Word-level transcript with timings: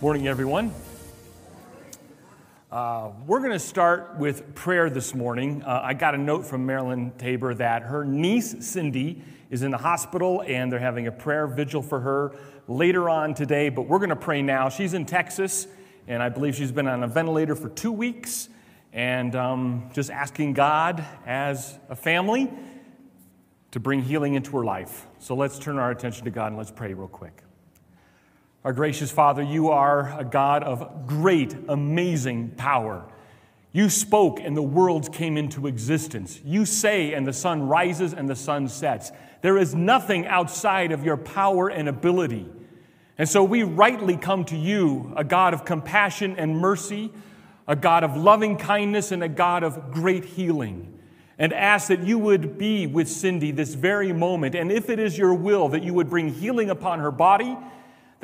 Morning, 0.00 0.26
everyone. 0.26 0.74
Uh, 2.70 3.10
we're 3.26 3.38
going 3.38 3.52
to 3.52 3.60
start 3.60 4.16
with 4.18 4.54
prayer 4.56 4.90
this 4.90 5.14
morning. 5.14 5.62
Uh, 5.62 5.80
I 5.84 5.94
got 5.94 6.16
a 6.16 6.18
note 6.18 6.44
from 6.44 6.66
Marilyn 6.66 7.12
Tabor 7.16 7.54
that 7.54 7.82
her 7.82 8.04
niece, 8.04 8.56
Cindy, 8.66 9.22
is 9.50 9.62
in 9.62 9.70
the 9.70 9.78
hospital 9.78 10.42
and 10.46 10.70
they're 10.70 10.80
having 10.80 11.06
a 11.06 11.12
prayer 11.12 11.46
vigil 11.46 11.80
for 11.80 12.00
her 12.00 12.34
later 12.66 13.08
on 13.08 13.34
today, 13.34 13.68
but 13.68 13.82
we're 13.82 13.98
going 13.98 14.10
to 14.10 14.16
pray 14.16 14.42
now. 14.42 14.68
She's 14.68 14.94
in 14.94 15.06
Texas, 15.06 15.68
and 16.08 16.20
I 16.20 16.28
believe 16.28 16.56
she's 16.56 16.72
been 16.72 16.88
on 16.88 17.04
a 17.04 17.08
ventilator 17.08 17.54
for 17.54 17.68
two 17.68 17.92
weeks, 17.92 18.48
and 18.92 19.34
um, 19.36 19.90
just 19.94 20.10
asking 20.10 20.54
God 20.54 21.04
as 21.24 21.78
a 21.88 21.96
family 21.96 22.50
to 23.70 23.78
bring 23.80 24.02
healing 24.02 24.34
into 24.34 24.56
her 24.56 24.64
life. 24.64 25.06
So 25.20 25.36
let's 25.36 25.58
turn 25.58 25.78
our 25.78 25.92
attention 25.92 26.24
to 26.24 26.30
God 26.32 26.48
and 26.48 26.56
let's 26.56 26.72
pray 26.72 26.92
real 26.94 27.06
quick. 27.06 27.43
Our 28.64 28.72
gracious 28.72 29.10
Father, 29.10 29.42
you 29.42 29.68
are 29.68 30.18
a 30.18 30.24
God 30.24 30.62
of 30.62 31.06
great, 31.06 31.54
amazing 31.68 32.52
power. 32.56 33.04
You 33.72 33.90
spoke 33.90 34.40
and 34.40 34.56
the 34.56 34.62
worlds 34.62 35.10
came 35.10 35.36
into 35.36 35.66
existence. 35.66 36.40
You 36.42 36.64
say 36.64 37.12
and 37.12 37.26
the 37.26 37.32
sun 37.34 37.68
rises 37.68 38.14
and 38.14 38.26
the 38.26 38.34
sun 38.34 38.68
sets. 38.68 39.12
There 39.42 39.58
is 39.58 39.74
nothing 39.74 40.26
outside 40.26 40.92
of 40.92 41.04
your 41.04 41.18
power 41.18 41.68
and 41.68 41.90
ability. 41.90 42.46
And 43.18 43.28
so 43.28 43.44
we 43.44 43.64
rightly 43.64 44.16
come 44.16 44.46
to 44.46 44.56
you, 44.56 45.12
a 45.14 45.24
God 45.24 45.52
of 45.52 45.66
compassion 45.66 46.34
and 46.38 46.56
mercy, 46.56 47.12
a 47.68 47.76
God 47.76 48.02
of 48.02 48.16
loving 48.16 48.56
kindness, 48.56 49.12
and 49.12 49.22
a 49.22 49.28
God 49.28 49.62
of 49.62 49.92
great 49.92 50.24
healing, 50.24 50.98
and 51.38 51.52
ask 51.52 51.88
that 51.88 52.02
you 52.02 52.18
would 52.18 52.56
be 52.56 52.86
with 52.86 53.08
Cindy 53.08 53.50
this 53.50 53.74
very 53.74 54.14
moment. 54.14 54.54
And 54.54 54.72
if 54.72 54.88
it 54.88 54.98
is 54.98 55.18
your 55.18 55.34
will, 55.34 55.68
that 55.68 55.82
you 55.82 55.92
would 55.92 56.08
bring 56.08 56.32
healing 56.32 56.70
upon 56.70 57.00
her 57.00 57.10
body 57.10 57.58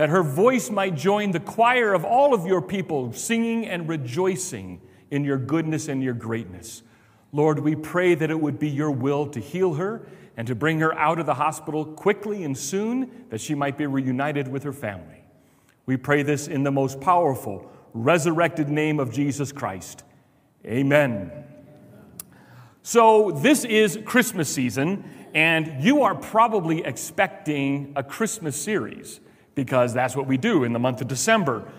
that 0.00 0.08
her 0.08 0.22
voice 0.22 0.70
might 0.70 0.96
join 0.96 1.30
the 1.30 1.38
choir 1.38 1.92
of 1.92 2.06
all 2.06 2.32
of 2.32 2.46
your 2.46 2.62
people, 2.62 3.12
singing 3.12 3.66
and 3.66 3.86
rejoicing 3.86 4.80
in 5.10 5.24
your 5.24 5.36
goodness 5.36 5.88
and 5.88 6.02
your 6.02 6.14
greatness. 6.14 6.82
Lord, 7.32 7.58
we 7.58 7.76
pray 7.76 8.14
that 8.14 8.30
it 8.30 8.40
would 8.40 8.58
be 8.58 8.70
your 8.70 8.90
will 8.90 9.26
to 9.26 9.38
heal 9.38 9.74
her 9.74 10.08
and 10.38 10.48
to 10.48 10.54
bring 10.54 10.80
her 10.80 10.98
out 10.98 11.18
of 11.18 11.26
the 11.26 11.34
hospital 11.34 11.84
quickly 11.84 12.44
and 12.44 12.56
soon, 12.56 13.26
that 13.28 13.42
she 13.42 13.54
might 13.54 13.76
be 13.76 13.84
reunited 13.84 14.48
with 14.48 14.62
her 14.62 14.72
family. 14.72 15.22
We 15.84 15.98
pray 15.98 16.22
this 16.22 16.48
in 16.48 16.62
the 16.62 16.72
most 16.72 17.02
powerful, 17.02 17.70
resurrected 17.92 18.70
name 18.70 19.00
of 19.00 19.12
Jesus 19.12 19.52
Christ. 19.52 20.02
Amen. 20.64 21.30
So, 22.82 23.32
this 23.32 23.66
is 23.66 23.98
Christmas 24.06 24.48
season, 24.48 25.04
and 25.34 25.84
you 25.84 26.04
are 26.04 26.14
probably 26.14 26.86
expecting 26.86 27.92
a 27.96 28.02
Christmas 28.02 28.56
series 28.56 29.20
because 29.60 29.92
that's 29.92 30.16
what 30.16 30.26
we 30.26 30.38
do 30.38 30.64
in 30.64 30.72
the 30.72 30.78
month 30.78 31.02
of 31.02 31.08
December. 31.08 31.70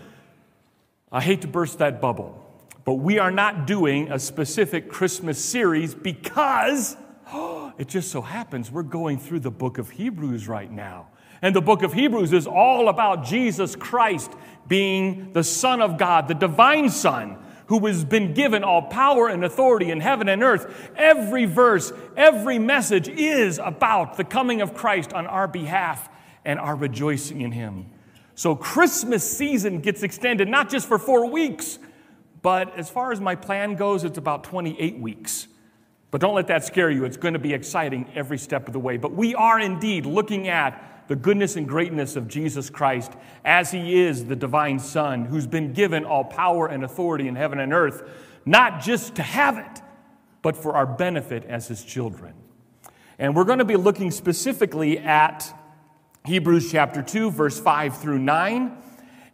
I 1.11 1.19
hate 1.19 1.41
to 1.41 1.47
burst 1.47 1.79
that 1.79 1.99
bubble, 1.99 2.39
but 2.85 2.93
we 2.93 3.17
are 3.17 3.31
not 3.31 3.65
doing 3.65 4.11
a 4.11 4.19
specific 4.19 4.87
Christmas 4.87 5.43
series 5.43 5.95
because 5.95 6.95
oh, 7.33 7.73
it 7.79 7.87
just 7.87 8.11
so 8.11 8.21
happens 8.21 8.69
we're 8.69 8.83
going 8.83 9.17
through 9.17 9.39
the 9.39 9.49
book 9.49 9.79
of 9.79 9.89
Hebrews 9.89 10.47
right 10.47 10.71
now. 10.71 11.07
And 11.41 11.55
the 11.55 11.61
book 11.61 11.81
of 11.81 11.93
Hebrews 11.93 12.33
is 12.33 12.45
all 12.45 12.87
about 12.87 13.25
Jesus 13.25 13.75
Christ 13.75 14.31
being 14.67 15.33
the 15.33 15.43
Son 15.43 15.81
of 15.81 15.97
God, 15.97 16.27
the 16.27 16.35
divine 16.35 16.87
Son, 16.91 17.35
who 17.65 17.83
has 17.87 18.05
been 18.05 18.35
given 18.35 18.63
all 18.63 18.83
power 18.83 19.27
and 19.27 19.43
authority 19.43 19.89
in 19.89 20.01
heaven 20.01 20.29
and 20.29 20.43
earth. 20.43 20.91
Every 20.95 21.45
verse, 21.45 21.91
every 22.15 22.59
message 22.59 23.07
is 23.07 23.57
about 23.57 24.17
the 24.17 24.23
coming 24.23 24.61
of 24.61 24.75
Christ 24.75 25.13
on 25.13 25.25
our 25.25 25.47
behalf 25.47 26.09
and 26.45 26.59
are 26.59 26.75
rejoicing 26.75 27.41
in 27.41 27.51
Him. 27.51 27.87
So 28.35 28.55
Christmas 28.55 29.29
season 29.29 29.81
gets 29.81 30.03
extended 30.03 30.47
not 30.47 30.69
just 30.69 30.87
for 30.87 30.97
four 30.97 31.29
weeks, 31.29 31.79
but 32.41 32.77
as 32.77 32.89
far 32.89 33.11
as 33.11 33.21
my 33.21 33.35
plan 33.35 33.75
goes, 33.75 34.03
it's 34.03 34.17
about 34.17 34.43
28 34.43 34.99
weeks. 34.99 35.47
But 36.09 36.21
don't 36.21 36.35
let 36.35 36.47
that 36.47 36.65
scare 36.65 36.89
you. 36.89 37.05
It's 37.05 37.17
going 37.17 37.35
to 37.35 37.39
be 37.39 37.53
exciting 37.53 38.09
every 38.15 38.37
step 38.37 38.67
of 38.67 38.73
the 38.73 38.79
way. 38.79 38.97
But 38.97 39.13
we 39.13 39.33
are 39.35 39.59
indeed 39.59 40.05
looking 40.05 40.47
at 40.47 41.07
the 41.07 41.15
goodness 41.15 41.55
and 41.55 41.67
greatness 41.67 42.15
of 42.15 42.27
Jesus 42.27 42.69
Christ 42.69 43.13
as 43.45 43.71
He 43.71 44.01
is 44.01 44.25
the 44.25 44.35
divine 44.35 44.79
Son 44.79 45.25
who's 45.25 45.47
been 45.47 45.73
given 45.73 46.03
all 46.03 46.23
power 46.23 46.67
and 46.67 46.83
authority 46.83 47.27
in 47.27 47.35
heaven 47.35 47.59
and 47.59 47.73
earth, 47.73 48.09
not 48.45 48.81
just 48.81 49.15
to 49.15 49.23
have 49.23 49.57
it, 49.57 49.81
but 50.41 50.55
for 50.55 50.73
our 50.73 50.85
benefit 50.85 51.45
as 51.45 51.67
His 51.67 51.83
children. 51.83 52.33
And 53.19 53.35
we're 53.35 53.43
going 53.43 53.59
to 53.59 53.65
be 53.65 53.75
looking 53.75 54.09
specifically 54.09 54.99
at 54.99 55.53
Hebrews 56.23 56.71
chapter 56.71 57.01
2, 57.01 57.31
verse 57.31 57.59
5 57.59 57.97
through 57.97 58.19
9. 58.19 58.77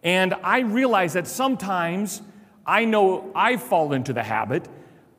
And 0.03 0.33
I 0.41 0.59
realize 0.59 1.13
that 1.13 1.27
sometimes 1.27 2.21
I 2.65 2.85
know 2.85 3.29
I 3.35 3.57
fall 3.57 3.91
into 3.91 4.13
the 4.13 4.23
habit 4.23 4.69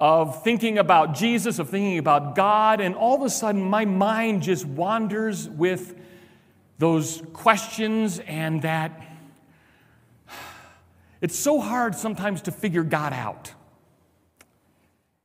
of 0.00 0.42
thinking 0.42 0.78
about 0.78 1.14
Jesus, 1.14 1.58
of 1.58 1.68
thinking 1.68 1.98
about 1.98 2.34
God, 2.34 2.80
and 2.80 2.94
all 2.94 3.16
of 3.16 3.22
a 3.22 3.28
sudden 3.28 3.60
my 3.60 3.84
mind 3.84 4.42
just 4.42 4.64
wanders 4.64 5.46
with 5.46 5.94
those 6.78 7.22
questions 7.34 8.18
and 8.20 8.62
that 8.62 9.02
it's 11.20 11.38
so 11.38 11.60
hard 11.60 11.94
sometimes 11.94 12.40
to 12.42 12.50
figure 12.50 12.84
God 12.84 13.12
out. 13.12 13.52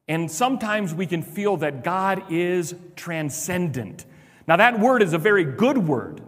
And 0.09 0.29
sometimes 0.29 0.93
we 0.93 1.05
can 1.05 1.21
feel 1.21 1.55
that 1.57 1.85
God 1.85 2.29
is 2.29 2.75
transcendent. 2.97 4.05
Now, 4.45 4.57
that 4.57 4.77
word 4.77 5.01
is 5.01 5.13
a 5.13 5.17
very 5.17 5.45
good 5.45 5.77
word. 5.77 6.19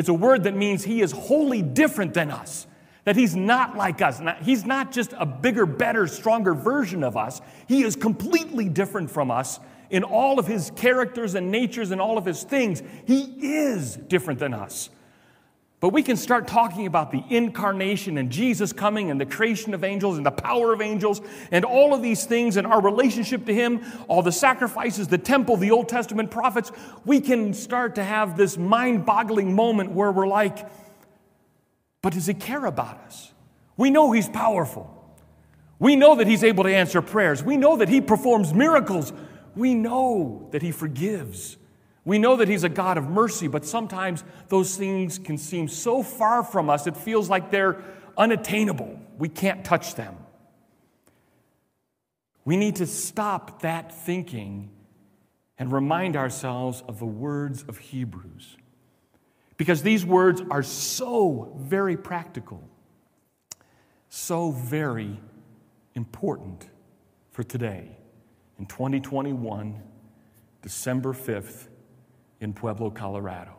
It's 0.00 0.08
a 0.08 0.14
word 0.14 0.44
that 0.44 0.56
means 0.56 0.82
he 0.82 1.02
is 1.02 1.12
wholly 1.12 1.60
different 1.60 2.14
than 2.14 2.30
us, 2.30 2.66
that 3.04 3.16
he's 3.16 3.36
not 3.36 3.76
like 3.76 4.00
us. 4.00 4.18
He's 4.40 4.64
not 4.64 4.92
just 4.92 5.12
a 5.18 5.26
bigger, 5.26 5.66
better, 5.66 6.06
stronger 6.06 6.54
version 6.54 7.04
of 7.04 7.18
us. 7.18 7.42
He 7.68 7.82
is 7.82 7.96
completely 7.96 8.70
different 8.70 9.10
from 9.10 9.30
us 9.30 9.60
in 9.90 10.02
all 10.02 10.38
of 10.38 10.46
his 10.46 10.70
characters 10.74 11.34
and 11.34 11.50
natures 11.50 11.90
and 11.90 12.00
all 12.00 12.16
of 12.16 12.24
his 12.24 12.44
things. 12.44 12.82
He 13.04 13.24
is 13.66 13.94
different 13.94 14.40
than 14.40 14.54
us. 14.54 14.88
But 15.80 15.94
we 15.94 16.02
can 16.02 16.18
start 16.18 16.46
talking 16.46 16.86
about 16.86 17.10
the 17.10 17.24
incarnation 17.30 18.18
and 18.18 18.30
Jesus 18.30 18.70
coming 18.70 19.10
and 19.10 19.18
the 19.18 19.24
creation 19.24 19.72
of 19.72 19.82
angels 19.82 20.18
and 20.18 20.26
the 20.26 20.30
power 20.30 20.74
of 20.74 20.82
angels 20.82 21.22
and 21.50 21.64
all 21.64 21.94
of 21.94 22.02
these 22.02 22.26
things 22.26 22.58
and 22.58 22.66
our 22.66 22.82
relationship 22.82 23.46
to 23.46 23.54
Him, 23.54 23.80
all 24.06 24.20
the 24.20 24.30
sacrifices, 24.30 25.08
the 25.08 25.16
temple, 25.16 25.56
the 25.56 25.70
Old 25.70 25.88
Testament 25.88 26.30
prophets. 26.30 26.70
We 27.06 27.22
can 27.22 27.54
start 27.54 27.94
to 27.94 28.04
have 28.04 28.36
this 28.36 28.58
mind 28.58 29.06
boggling 29.06 29.54
moment 29.54 29.92
where 29.92 30.12
we're 30.12 30.28
like, 30.28 30.68
but 32.02 32.12
does 32.12 32.26
He 32.26 32.34
care 32.34 32.66
about 32.66 32.98
us? 33.06 33.32
We 33.78 33.90
know 33.90 34.12
He's 34.12 34.28
powerful. 34.28 34.94
We 35.78 35.96
know 35.96 36.16
that 36.16 36.26
He's 36.26 36.44
able 36.44 36.64
to 36.64 36.74
answer 36.74 37.00
prayers. 37.00 37.42
We 37.42 37.56
know 37.56 37.78
that 37.78 37.88
He 37.88 38.02
performs 38.02 38.52
miracles. 38.52 39.14
We 39.56 39.72
know 39.72 40.46
that 40.50 40.60
He 40.60 40.72
forgives. 40.72 41.56
We 42.04 42.18
know 42.18 42.36
that 42.36 42.48
He's 42.48 42.64
a 42.64 42.68
God 42.68 42.98
of 42.98 43.08
mercy, 43.08 43.46
but 43.46 43.64
sometimes 43.64 44.24
those 44.48 44.76
things 44.76 45.18
can 45.18 45.36
seem 45.38 45.68
so 45.68 46.02
far 46.02 46.42
from 46.42 46.70
us, 46.70 46.86
it 46.86 46.96
feels 46.96 47.28
like 47.28 47.50
they're 47.50 47.82
unattainable. 48.16 48.98
We 49.18 49.28
can't 49.28 49.64
touch 49.64 49.94
them. 49.94 50.16
We 52.44 52.56
need 52.56 52.76
to 52.76 52.86
stop 52.86 53.62
that 53.62 53.94
thinking 53.94 54.70
and 55.58 55.70
remind 55.70 56.16
ourselves 56.16 56.82
of 56.88 56.98
the 56.98 57.06
words 57.06 57.64
of 57.68 57.76
Hebrews. 57.78 58.56
Because 59.58 59.82
these 59.82 60.06
words 60.06 60.42
are 60.50 60.62
so 60.62 61.52
very 61.58 61.98
practical, 61.98 62.62
so 64.08 64.52
very 64.52 65.20
important 65.94 66.66
for 67.30 67.42
today 67.42 67.94
in 68.58 68.64
2021, 68.64 69.82
December 70.62 71.12
5th, 71.12 71.68
in 72.40 72.52
Pueblo, 72.52 72.90
Colorado. 72.90 73.54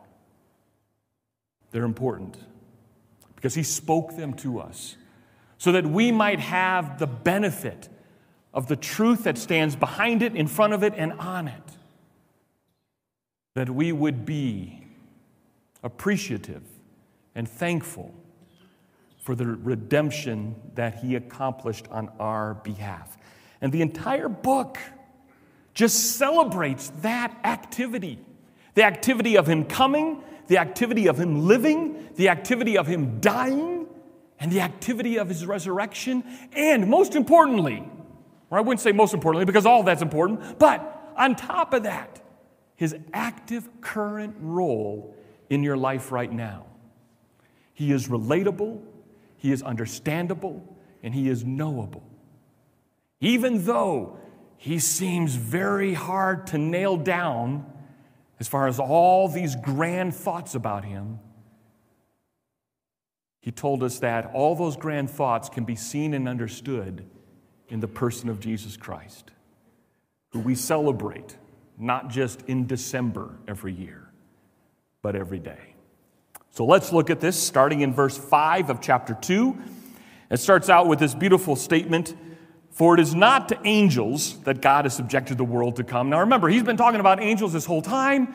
They're 1.70 1.84
important 1.84 2.36
because 3.36 3.54
he 3.54 3.62
spoke 3.62 4.16
them 4.16 4.34
to 4.34 4.60
us 4.60 4.96
so 5.58 5.72
that 5.72 5.86
we 5.86 6.12
might 6.12 6.40
have 6.40 6.98
the 6.98 7.06
benefit 7.06 7.88
of 8.52 8.66
the 8.66 8.76
truth 8.76 9.24
that 9.24 9.38
stands 9.38 9.76
behind 9.76 10.22
it, 10.22 10.34
in 10.34 10.46
front 10.46 10.72
of 10.72 10.82
it, 10.82 10.92
and 10.96 11.12
on 11.14 11.48
it. 11.48 11.62
That 13.54 13.70
we 13.70 13.92
would 13.92 14.26
be 14.26 14.84
appreciative 15.82 16.62
and 17.34 17.48
thankful 17.48 18.14
for 19.18 19.34
the 19.34 19.46
redemption 19.46 20.54
that 20.74 20.96
he 20.96 21.14
accomplished 21.14 21.86
on 21.90 22.10
our 22.18 22.54
behalf. 22.54 23.16
And 23.60 23.72
the 23.72 23.80
entire 23.80 24.28
book 24.28 24.78
just 25.74 26.16
celebrates 26.16 26.90
that 27.00 27.38
activity. 27.44 28.18
The 28.74 28.84
activity 28.84 29.36
of 29.36 29.46
Him 29.46 29.64
coming, 29.64 30.22
the 30.46 30.58
activity 30.58 31.06
of 31.06 31.18
Him 31.18 31.46
living, 31.46 32.08
the 32.16 32.28
activity 32.28 32.76
of 32.78 32.86
Him 32.86 33.20
dying, 33.20 33.86
and 34.40 34.50
the 34.50 34.60
activity 34.60 35.18
of 35.18 35.28
His 35.28 35.46
resurrection, 35.46 36.24
and 36.52 36.88
most 36.88 37.14
importantly, 37.14 37.88
or 38.50 38.58
I 38.58 38.60
wouldn't 38.60 38.80
say 38.80 38.92
most 38.92 39.14
importantly 39.14 39.44
because 39.44 39.66
all 39.66 39.82
that's 39.82 40.02
important, 40.02 40.58
but 40.58 41.12
on 41.16 41.36
top 41.36 41.74
of 41.74 41.84
that, 41.84 42.20
His 42.76 42.96
active 43.12 43.68
current 43.80 44.34
role 44.40 45.14
in 45.48 45.62
your 45.62 45.76
life 45.76 46.10
right 46.12 46.32
now. 46.32 46.66
He 47.74 47.92
is 47.92 48.08
relatable, 48.08 48.80
He 49.36 49.52
is 49.52 49.62
understandable, 49.62 50.76
and 51.02 51.14
He 51.14 51.28
is 51.28 51.44
knowable. 51.44 52.04
Even 53.20 53.64
though 53.64 54.18
He 54.56 54.78
seems 54.78 55.34
very 55.34 55.94
hard 55.94 56.46
to 56.48 56.58
nail 56.58 56.96
down 56.96 57.71
as 58.42 58.48
far 58.48 58.66
as 58.66 58.80
all 58.80 59.28
these 59.28 59.54
grand 59.54 60.12
thoughts 60.12 60.56
about 60.56 60.84
Him, 60.84 61.20
He 63.40 63.52
told 63.52 63.84
us 63.84 64.00
that 64.00 64.32
all 64.34 64.56
those 64.56 64.76
grand 64.76 65.08
thoughts 65.08 65.48
can 65.48 65.62
be 65.62 65.76
seen 65.76 66.12
and 66.12 66.28
understood 66.28 67.08
in 67.68 67.78
the 67.78 67.86
person 67.86 68.28
of 68.28 68.40
Jesus 68.40 68.76
Christ, 68.76 69.30
who 70.32 70.40
we 70.40 70.56
celebrate 70.56 71.36
not 71.78 72.10
just 72.10 72.42
in 72.48 72.66
December 72.66 73.38
every 73.46 73.74
year, 73.74 74.10
but 75.02 75.14
every 75.14 75.38
day. 75.38 75.76
So 76.50 76.64
let's 76.64 76.92
look 76.92 77.10
at 77.10 77.20
this 77.20 77.40
starting 77.40 77.82
in 77.82 77.94
verse 77.94 78.18
5 78.18 78.70
of 78.70 78.80
chapter 78.80 79.14
2. 79.14 79.56
It 80.32 80.38
starts 80.38 80.68
out 80.68 80.88
with 80.88 80.98
this 80.98 81.14
beautiful 81.14 81.54
statement 81.54 82.16
For 82.72 82.94
it 82.94 83.00
is 83.00 83.14
not 83.14 83.50
to 83.50 83.58
angels 83.64 84.38
that 84.40 84.62
God 84.62 84.86
has 84.86 84.96
subjected 84.96 85.36
the 85.36 85.44
world 85.44 85.76
to 85.76 85.84
come. 85.84 86.08
Now 86.08 86.20
remember, 86.20 86.48
he's 86.48 86.62
been 86.62 86.78
talking 86.78 87.00
about 87.00 87.22
angels 87.22 87.52
this 87.52 87.66
whole 87.66 87.82
time. 87.82 88.34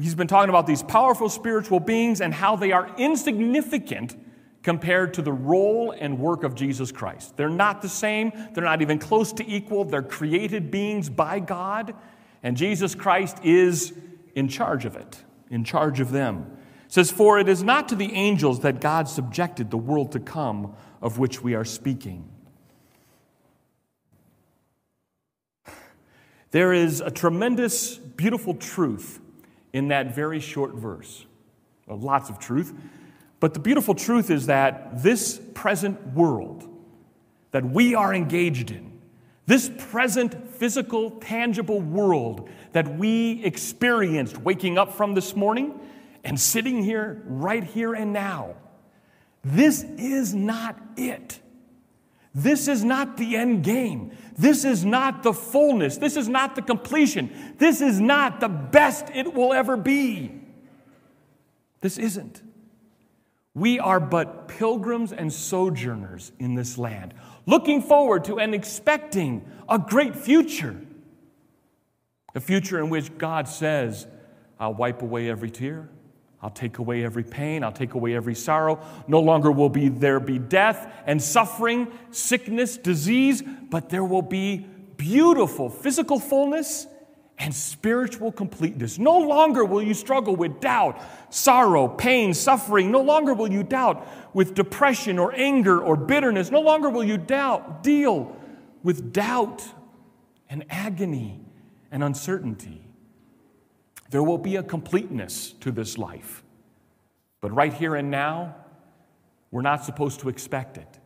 He's 0.00 0.14
been 0.14 0.28
talking 0.28 0.48
about 0.48 0.66
these 0.66 0.82
powerful 0.82 1.28
spiritual 1.28 1.80
beings 1.80 2.20
and 2.20 2.32
how 2.32 2.54
they 2.54 2.70
are 2.70 2.88
insignificant 2.96 4.16
compared 4.62 5.14
to 5.14 5.22
the 5.22 5.32
role 5.32 5.92
and 5.98 6.20
work 6.20 6.44
of 6.44 6.54
Jesus 6.54 6.92
Christ. 6.92 7.36
They're 7.36 7.48
not 7.48 7.82
the 7.82 7.88
same, 7.88 8.32
they're 8.54 8.64
not 8.64 8.80
even 8.80 8.98
close 8.98 9.32
to 9.34 9.48
equal. 9.48 9.84
They're 9.84 10.02
created 10.02 10.70
beings 10.70 11.10
by 11.10 11.40
God, 11.40 11.94
and 12.42 12.56
Jesus 12.56 12.94
Christ 12.94 13.38
is 13.42 13.92
in 14.34 14.46
charge 14.48 14.84
of 14.84 14.94
it, 14.94 15.24
in 15.50 15.64
charge 15.64 15.98
of 15.98 16.12
them. 16.12 16.58
It 16.86 16.92
says, 16.92 17.10
For 17.10 17.38
it 17.38 17.48
is 17.48 17.62
not 17.62 17.88
to 17.88 17.96
the 17.96 18.12
angels 18.12 18.60
that 18.60 18.80
God 18.80 19.08
subjected 19.08 19.70
the 19.70 19.78
world 19.78 20.12
to 20.12 20.20
come 20.20 20.76
of 21.02 21.18
which 21.18 21.42
we 21.42 21.54
are 21.54 21.64
speaking. 21.64 22.28
There 26.50 26.72
is 26.72 27.00
a 27.00 27.10
tremendous, 27.10 27.96
beautiful 27.96 28.54
truth 28.54 29.20
in 29.72 29.88
that 29.88 30.14
very 30.14 30.40
short 30.40 30.74
verse. 30.74 31.26
Well, 31.86 31.98
lots 31.98 32.30
of 32.30 32.38
truth. 32.38 32.74
But 33.40 33.54
the 33.54 33.60
beautiful 33.60 33.94
truth 33.94 34.30
is 34.30 34.46
that 34.46 35.02
this 35.02 35.40
present 35.54 36.14
world 36.14 36.68
that 37.50 37.64
we 37.64 37.94
are 37.94 38.14
engaged 38.14 38.70
in, 38.70 38.98
this 39.46 39.70
present 39.90 40.50
physical, 40.50 41.12
tangible 41.12 41.80
world 41.80 42.50
that 42.72 42.98
we 42.98 43.42
experienced 43.44 44.36
waking 44.38 44.76
up 44.76 44.92
from 44.92 45.14
this 45.14 45.34
morning 45.34 45.80
and 46.24 46.38
sitting 46.38 46.82
here 46.82 47.22
right 47.26 47.64
here 47.64 47.94
and 47.94 48.12
now, 48.12 48.54
this 49.44 49.82
is 49.82 50.34
not 50.34 50.78
it. 50.96 51.40
This 52.38 52.68
is 52.68 52.84
not 52.84 53.16
the 53.16 53.36
end 53.36 53.64
game. 53.64 54.12
This 54.36 54.64
is 54.64 54.84
not 54.84 55.24
the 55.24 55.32
fullness. 55.32 55.96
This 55.96 56.16
is 56.16 56.28
not 56.28 56.54
the 56.54 56.62
completion. 56.62 57.54
This 57.58 57.80
is 57.80 58.00
not 58.00 58.38
the 58.38 58.48
best 58.48 59.06
it 59.12 59.34
will 59.34 59.52
ever 59.52 59.76
be. 59.76 60.30
This 61.80 61.98
isn't. 61.98 62.42
We 63.54 63.80
are 63.80 63.98
but 63.98 64.46
pilgrims 64.46 65.12
and 65.12 65.32
sojourners 65.32 66.30
in 66.38 66.54
this 66.54 66.78
land, 66.78 67.12
looking 67.44 67.82
forward 67.82 68.22
to 68.26 68.38
and 68.38 68.54
expecting 68.54 69.44
a 69.68 69.80
great 69.80 70.14
future. 70.14 70.80
A 72.36 72.40
future 72.40 72.78
in 72.78 72.88
which 72.88 73.18
God 73.18 73.48
says, 73.48 74.06
I'll 74.60 74.74
wipe 74.74 75.02
away 75.02 75.28
every 75.28 75.50
tear. 75.50 75.88
I'll 76.40 76.50
take 76.50 76.78
away 76.78 77.04
every 77.04 77.24
pain. 77.24 77.64
I'll 77.64 77.72
take 77.72 77.94
away 77.94 78.14
every 78.14 78.34
sorrow. 78.34 78.80
No 79.08 79.20
longer 79.20 79.50
will 79.50 79.68
be 79.68 79.88
there 79.88 80.20
be 80.20 80.38
death 80.38 80.92
and 81.06 81.20
suffering, 81.20 81.88
sickness, 82.10 82.76
disease, 82.76 83.42
but 83.70 83.90
there 83.90 84.04
will 84.04 84.22
be 84.22 84.66
beautiful 84.96 85.68
physical 85.68 86.18
fullness 86.20 86.86
and 87.38 87.54
spiritual 87.54 88.32
completeness. 88.32 88.98
No 88.98 89.18
longer 89.18 89.64
will 89.64 89.82
you 89.82 89.94
struggle 89.94 90.34
with 90.34 90.60
doubt, 90.60 91.00
sorrow, 91.30 91.86
pain, 91.88 92.34
suffering. 92.34 92.90
No 92.90 93.00
longer 93.00 93.32
will 93.32 93.50
you 93.50 93.62
doubt 93.62 94.06
with 94.34 94.54
depression 94.54 95.18
or 95.18 95.32
anger 95.34 95.80
or 95.80 95.96
bitterness. 95.96 96.50
No 96.50 96.60
longer 96.60 96.90
will 96.90 97.04
you 97.04 97.16
doubt, 97.16 97.82
deal 97.82 98.36
with 98.82 99.12
doubt 99.12 99.64
and 100.50 100.64
agony 100.68 101.40
and 101.90 102.02
uncertainty. 102.02 102.87
There 104.10 104.22
will 104.22 104.38
be 104.38 104.56
a 104.56 104.62
completeness 104.62 105.52
to 105.60 105.70
this 105.70 105.98
life. 105.98 106.42
But 107.40 107.54
right 107.54 107.72
here 107.72 107.94
and 107.94 108.10
now, 108.10 108.56
we're 109.50 109.62
not 109.62 109.84
supposed 109.84 110.20
to 110.20 110.28
expect 110.28 110.76
it. 110.76 110.98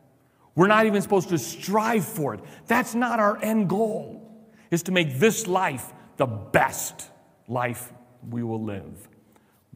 We're 0.55 0.67
not 0.67 0.85
even 0.85 1.01
supposed 1.01 1.29
to 1.29 1.37
strive 1.37 2.05
for 2.05 2.33
it. 2.33 2.41
That's 2.67 2.95
not 2.95 3.19
our 3.19 3.41
end 3.41 3.69
goal, 3.69 4.45
is 4.71 4.83
to 4.83 4.91
make 4.91 5.19
this 5.19 5.47
life 5.47 5.93
the 6.17 6.25
best 6.25 7.09
life 7.47 7.91
we 8.29 8.43
will 8.43 8.63
live. 8.63 9.09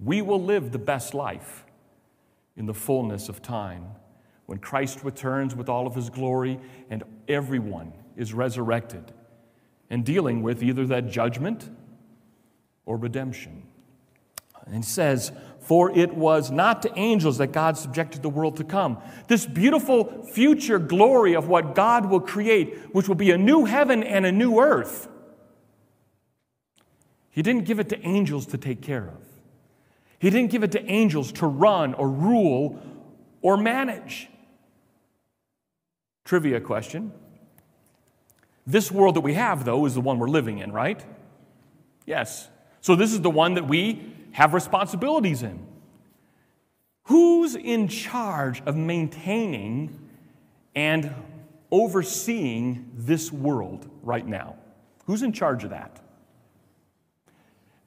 We 0.01 0.21
will 0.21 0.41
live 0.41 0.71
the 0.71 0.79
best 0.79 1.13
life 1.13 1.65
in 2.55 2.65
the 2.65 2.73
fullness 2.73 3.29
of 3.29 3.41
time 3.41 3.85
when 4.45 4.59
Christ 4.59 5.03
returns 5.03 5.55
with 5.55 5.69
all 5.69 5.87
of 5.87 5.95
his 5.95 6.09
glory 6.09 6.59
and 6.89 7.03
everyone 7.27 7.93
is 8.15 8.33
resurrected 8.33 9.11
and 9.89 10.05
dealing 10.05 10.41
with 10.41 10.63
either 10.63 10.85
that 10.87 11.09
judgment 11.09 11.69
or 12.87 12.97
redemption. 12.97 13.61
And 14.65 14.75
he 14.75 14.81
says, 14.81 15.31
For 15.59 15.95
it 15.95 16.15
was 16.15 16.49
not 16.49 16.81
to 16.81 16.91
angels 16.97 17.37
that 17.37 17.51
God 17.51 17.77
subjected 17.77 18.23
the 18.23 18.29
world 18.29 18.57
to 18.57 18.63
come. 18.63 18.97
This 19.27 19.45
beautiful 19.45 20.23
future 20.23 20.79
glory 20.79 21.35
of 21.35 21.47
what 21.47 21.75
God 21.75 22.07
will 22.09 22.21
create, 22.21 22.95
which 22.95 23.07
will 23.07 23.15
be 23.15 23.29
a 23.29 23.37
new 23.37 23.65
heaven 23.65 24.01
and 24.01 24.25
a 24.25 24.31
new 24.31 24.59
earth 24.59 25.07
he 27.37 27.43
didn't 27.43 27.65
give 27.65 27.79
it 27.79 27.89
to 27.89 28.03
angels 28.03 28.47
to 28.47 28.57
take 28.57 28.81
care 28.81 29.09
of. 29.09 29.23
He 30.17 30.31
didn't 30.31 30.49
give 30.49 30.63
it 30.63 30.71
to 30.71 30.83
angels 30.83 31.31
to 31.33 31.45
run 31.45 31.93
or 31.93 32.09
rule 32.09 32.81
or 33.43 33.57
manage. 33.57 34.27
Trivia 36.25 36.59
question. 36.59 37.11
This 38.65 38.91
world 38.91 39.17
that 39.17 39.21
we 39.21 39.35
have, 39.35 39.65
though, 39.65 39.85
is 39.85 39.93
the 39.93 40.01
one 40.01 40.17
we're 40.17 40.27
living 40.27 40.57
in, 40.57 40.71
right? 40.71 40.99
Yes. 42.07 42.49
So 42.87 42.95
this 42.95 43.11
is 43.11 43.19
the 43.19 43.29
one 43.29 43.55
that 43.55 43.67
we 43.67 44.13
have 44.31 44.53
responsibilities 44.53 45.43
in. 45.43 45.59
Who's 47.03 47.53
in 47.53 47.89
charge 47.89 48.61
of 48.61 48.77
maintaining 48.77 50.09
and 50.73 51.13
overseeing 51.69 52.89
this 52.95 53.29
world 53.29 53.89
right 54.03 54.25
now? 54.25 54.55
Who's 55.03 55.21
in 55.21 55.33
charge 55.33 55.65
of 55.65 55.71
that? 55.71 55.99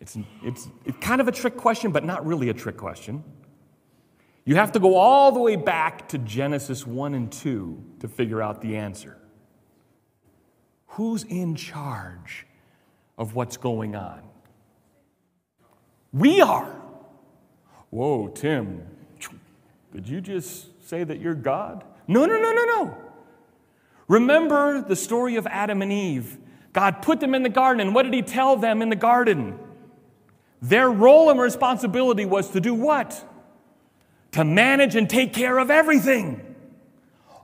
It's, 0.02 0.18
it's, 0.42 0.68
it's 0.84 0.98
kind 0.98 1.22
of 1.22 1.28
a 1.28 1.32
trick 1.32 1.56
question, 1.56 1.92
but 1.92 2.04
not 2.04 2.26
really 2.26 2.50
a 2.50 2.54
trick 2.54 2.76
question. 2.76 3.24
You 4.44 4.56
have 4.56 4.70
to 4.72 4.78
go 4.78 4.96
all 4.96 5.32
the 5.32 5.40
way 5.40 5.56
back 5.56 6.08
to 6.08 6.18
Genesis 6.18 6.86
1 6.86 7.14
and 7.14 7.32
2 7.32 7.84
to 8.00 8.06
figure 8.06 8.42
out 8.42 8.60
the 8.60 8.76
answer. 8.76 9.16
Who's 10.88 11.22
in 11.22 11.54
charge 11.54 12.46
of 13.16 13.34
what's 13.34 13.56
going 13.56 13.96
on? 13.96 14.29
We 16.12 16.40
are. 16.40 16.76
Whoa, 17.90 18.28
Tim, 18.28 18.86
did 19.92 20.08
you 20.08 20.20
just 20.20 20.88
say 20.88 21.04
that 21.04 21.20
you're 21.20 21.34
God? 21.34 21.84
No, 22.06 22.26
no, 22.26 22.36
no, 22.38 22.52
no, 22.52 22.64
no. 22.64 22.98
Remember 24.08 24.82
the 24.82 24.96
story 24.96 25.36
of 25.36 25.46
Adam 25.46 25.82
and 25.82 25.92
Eve. 25.92 26.38
God 26.72 27.02
put 27.02 27.20
them 27.20 27.34
in 27.34 27.42
the 27.42 27.48
garden, 27.48 27.80
and 27.80 27.94
what 27.94 28.04
did 28.04 28.14
He 28.14 28.22
tell 28.22 28.56
them 28.56 28.82
in 28.82 28.88
the 28.88 28.96
garden? 28.96 29.58
Their 30.62 30.90
role 30.90 31.30
and 31.30 31.40
responsibility 31.40 32.24
was 32.24 32.50
to 32.50 32.60
do 32.60 32.74
what? 32.74 33.24
To 34.32 34.44
manage 34.44 34.94
and 34.94 35.08
take 35.08 35.32
care 35.32 35.58
of 35.58 35.70
everything. 35.70 36.56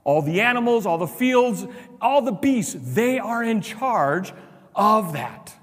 All 0.03 0.21
the 0.21 0.39
animals, 0.39 0.85
all 0.85 0.97
the 0.97 1.07
fields, 1.07 1.65
all 1.99 2.21
the 2.21 2.31
beasts, 2.31 2.75
they 2.79 3.19
are 3.19 3.43
in 3.43 3.61
charge 3.61 4.33
of 4.75 5.13
that. 5.13 5.56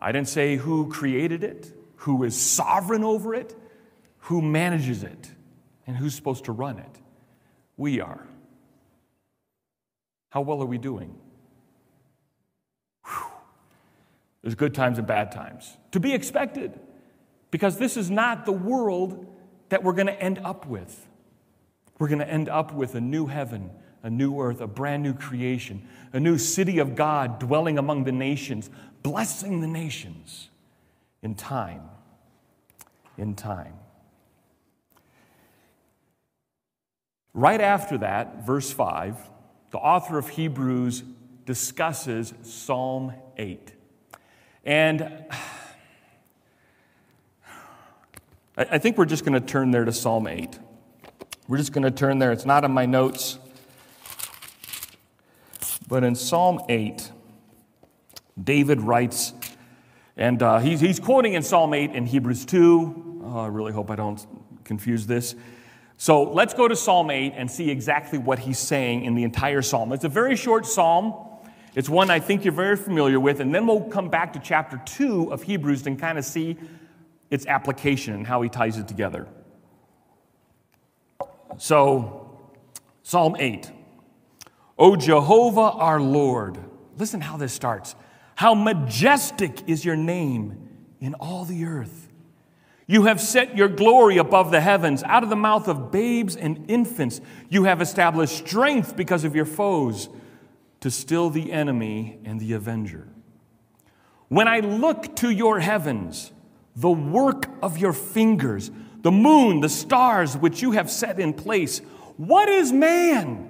I 0.00 0.12
didn't 0.12 0.28
say 0.28 0.56
who 0.56 0.88
created 0.88 1.42
it, 1.42 1.72
who 1.96 2.22
is 2.24 2.36
sovereign 2.36 3.04
over 3.04 3.34
it, 3.34 3.54
who 4.20 4.40
manages 4.40 5.02
it, 5.02 5.30
and 5.86 5.96
who's 5.96 6.14
supposed 6.14 6.44
to 6.44 6.52
run 6.52 6.78
it. 6.78 7.00
We 7.76 8.00
are. 8.00 8.26
How 10.30 10.42
well 10.42 10.62
are 10.62 10.66
we 10.66 10.78
doing? 10.78 11.14
There's 14.42 14.54
good 14.54 14.74
times 14.74 14.98
and 14.98 15.06
bad 15.06 15.32
times. 15.32 15.76
To 15.92 16.00
be 16.00 16.14
expected, 16.14 16.78
because 17.50 17.78
this 17.78 17.96
is 17.96 18.10
not 18.10 18.46
the 18.46 18.52
world 18.52 19.26
that 19.68 19.82
we're 19.82 19.92
going 19.92 20.06
to 20.06 20.22
end 20.22 20.38
up 20.44 20.66
with. 20.66 21.06
We're 21.98 22.08
going 22.08 22.20
to 22.20 22.28
end 22.28 22.48
up 22.48 22.72
with 22.72 22.94
a 22.94 23.00
new 23.00 23.26
heaven, 23.26 23.70
a 24.02 24.10
new 24.10 24.40
earth, 24.40 24.60
a 24.60 24.66
brand 24.66 25.02
new 25.02 25.14
creation, 25.14 25.86
a 26.12 26.20
new 26.20 26.38
city 26.38 26.78
of 26.78 26.94
God 26.94 27.38
dwelling 27.38 27.78
among 27.78 28.04
the 28.04 28.12
nations, 28.12 28.70
blessing 29.02 29.60
the 29.60 29.66
nations 29.66 30.48
in 31.22 31.34
time. 31.34 31.82
In 33.16 33.34
time. 33.34 33.74
Right 37.34 37.60
after 37.60 37.98
that, 37.98 38.44
verse 38.46 38.70
5, 38.70 39.16
the 39.70 39.78
author 39.78 40.18
of 40.18 40.28
Hebrews 40.28 41.02
discusses 41.44 42.34
Psalm 42.42 43.12
8. 43.36 43.72
And 44.64 45.24
I 48.56 48.78
think 48.78 48.98
we're 48.98 49.04
just 49.04 49.24
going 49.24 49.40
to 49.40 49.46
turn 49.46 49.70
there 49.70 49.84
to 49.84 49.92
Psalm 49.92 50.26
8. 50.26 50.58
We're 51.46 51.58
just 51.58 51.72
going 51.72 51.84
to 51.84 51.90
turn 51.90 52.18
there. 52.18 52.32
It's 52.32 52.44
not 52.44 52.64
in 52.64 52.72
my 52.72 52.86
notes. 52.86 53.38
But 55.88 56.04
in 56.04 56.14
Psalm 56.14 56.60
8, 56.68 57.10
David 58.42 58.82
writes, 58.82 59.32
and 60.18 60.42
uh, 60.42 60.58
he's, 60.58 60.80
he's 60.80 61.00
quoting 61.00 61.32
in 61.32 61.42
Psalm 61.42 61.72
8 61.72 61.92
and 61.94 62.06
Hebrews 62.06 62.44
2. 62.44 63.22
Oh, 63.24 63.38
I 63.38 63.46
really 63.46 63.72
hope 63.72 63.90
I 63.90 63.96
don't 63.96 64.24
confuse 64.64 65.06
this. 65.06 65.34
So 65.96 66.24
let's 66.24 66.52
go 66.52 66.68
to 66.68 66.76
Psalm 66.76 67.10
8 67.10 67.32
and 67.34 67.50
see 67.50 67.70
exactly 67.70 68.18
what 68.18 68.38
he's 68.38 68.58
saying 68.58 69.04
in 69.04 69.14
the 69.14 69.22
entire 69.22 69.62
psalm. 69.62 69.92
It's 69.94 70.04
a 70.04 70.10
very 70.10 70.36
short 70.36 70.66
psalm. 70.66 71.14
It's 71.74 71.88
one 71.88 72.10
I 72.10 72.20
think 72.20 72.44
you're 72.44 72.52
very 72.52 72.76
familiar 72.76 73.18
with, 73.18 73.40
and 73.40 73.54
then 73.54 73.66
we'll 73.66 73.80
come 73.80 74.10
back 74.10 74.34
to 74.34 74.40
chapter 74.40 74.82
2 74.84 75.32
of 75.32 75.42
Hebrews 75.42 75.86
and 75.86 75.98
kind 75.98 76.18
of 76.18 76.24
see 76.26 76.58
its 77.30 77.46
application 77.46 78.12
and 78.12 78.26
how 78.26 78.42
he 78.42 78.50
ties 78.50 78.76
it 78.76 78.88
together. 78.88 79.26
So, 81.56 82.38
Psalm 83.02 83.36
8. 83.38 83.70
O 84.78 84.94
Jehovah 84.94 85.72
our 85.72 86.00
Lord, 86.00 86.58
listen 86.96 87.20
how 87.20 87.36
this 87.36 87.52
starts. 87.52 87.96
How 88.36 88.54
majestic 88.54 89.68
is 89.68 89.84
your 89.84 89.96
name 89.96 90.68
in 91.00 91.14
all 91.14 91.44
the 91.44 91.64
earth. 91.64 92.08
You 92.86 93.04
have 93.04 93.20
set 93.20 93.56
your 93.56 93.68
glory 93.68 94.16
above 94.16 94.50
the 94.50 94.60
heavens. 94.60 95.02
Out 95.02 95.22
of 95.22 95.28
the 95.28 95.36
mouth 95.36 95.68
of 95.68 95.90
babes 95.90 96.36
and 96.36 96.70
infants, 96.70 97.20
you 97.48 97.64
have 97.64 97.82
established 97.82 98.46
strength 98.46 98.96
because 98.96 99.24
of 99.24 99.34
your 99.34 99.44
foes 99.44 100.08
to 100.80 100.90
still 100.90 101.28
the 101.28 101.52
enemy 101.52 102.20
and 102.24 102.40
the 102.40 102.52
avenger. 102.52 103.08
When 104.28 104.46
I 104.46 104.60
look 104.60 105.16
to 105.16 105.30
your 105.30 105.58
heavens, 105.58 106.32
the 106.76 106.90
work 106.90 107.46
of 107.60 107.78
your 107.78 107.92
fingers, 107.92 108.70
the 109.02 109.10
moon, 109.10 109.60
the 109.60 109.68
stars 109.68 110.36
which 110.36 110.62
you 110.62 110.72
have 110.72 110.90
set 110.90 111.18
in 111.18 111.32
place, 111.34 111.80
what 112.16 112.48
is 112.48 112.72
man 112.72 113.47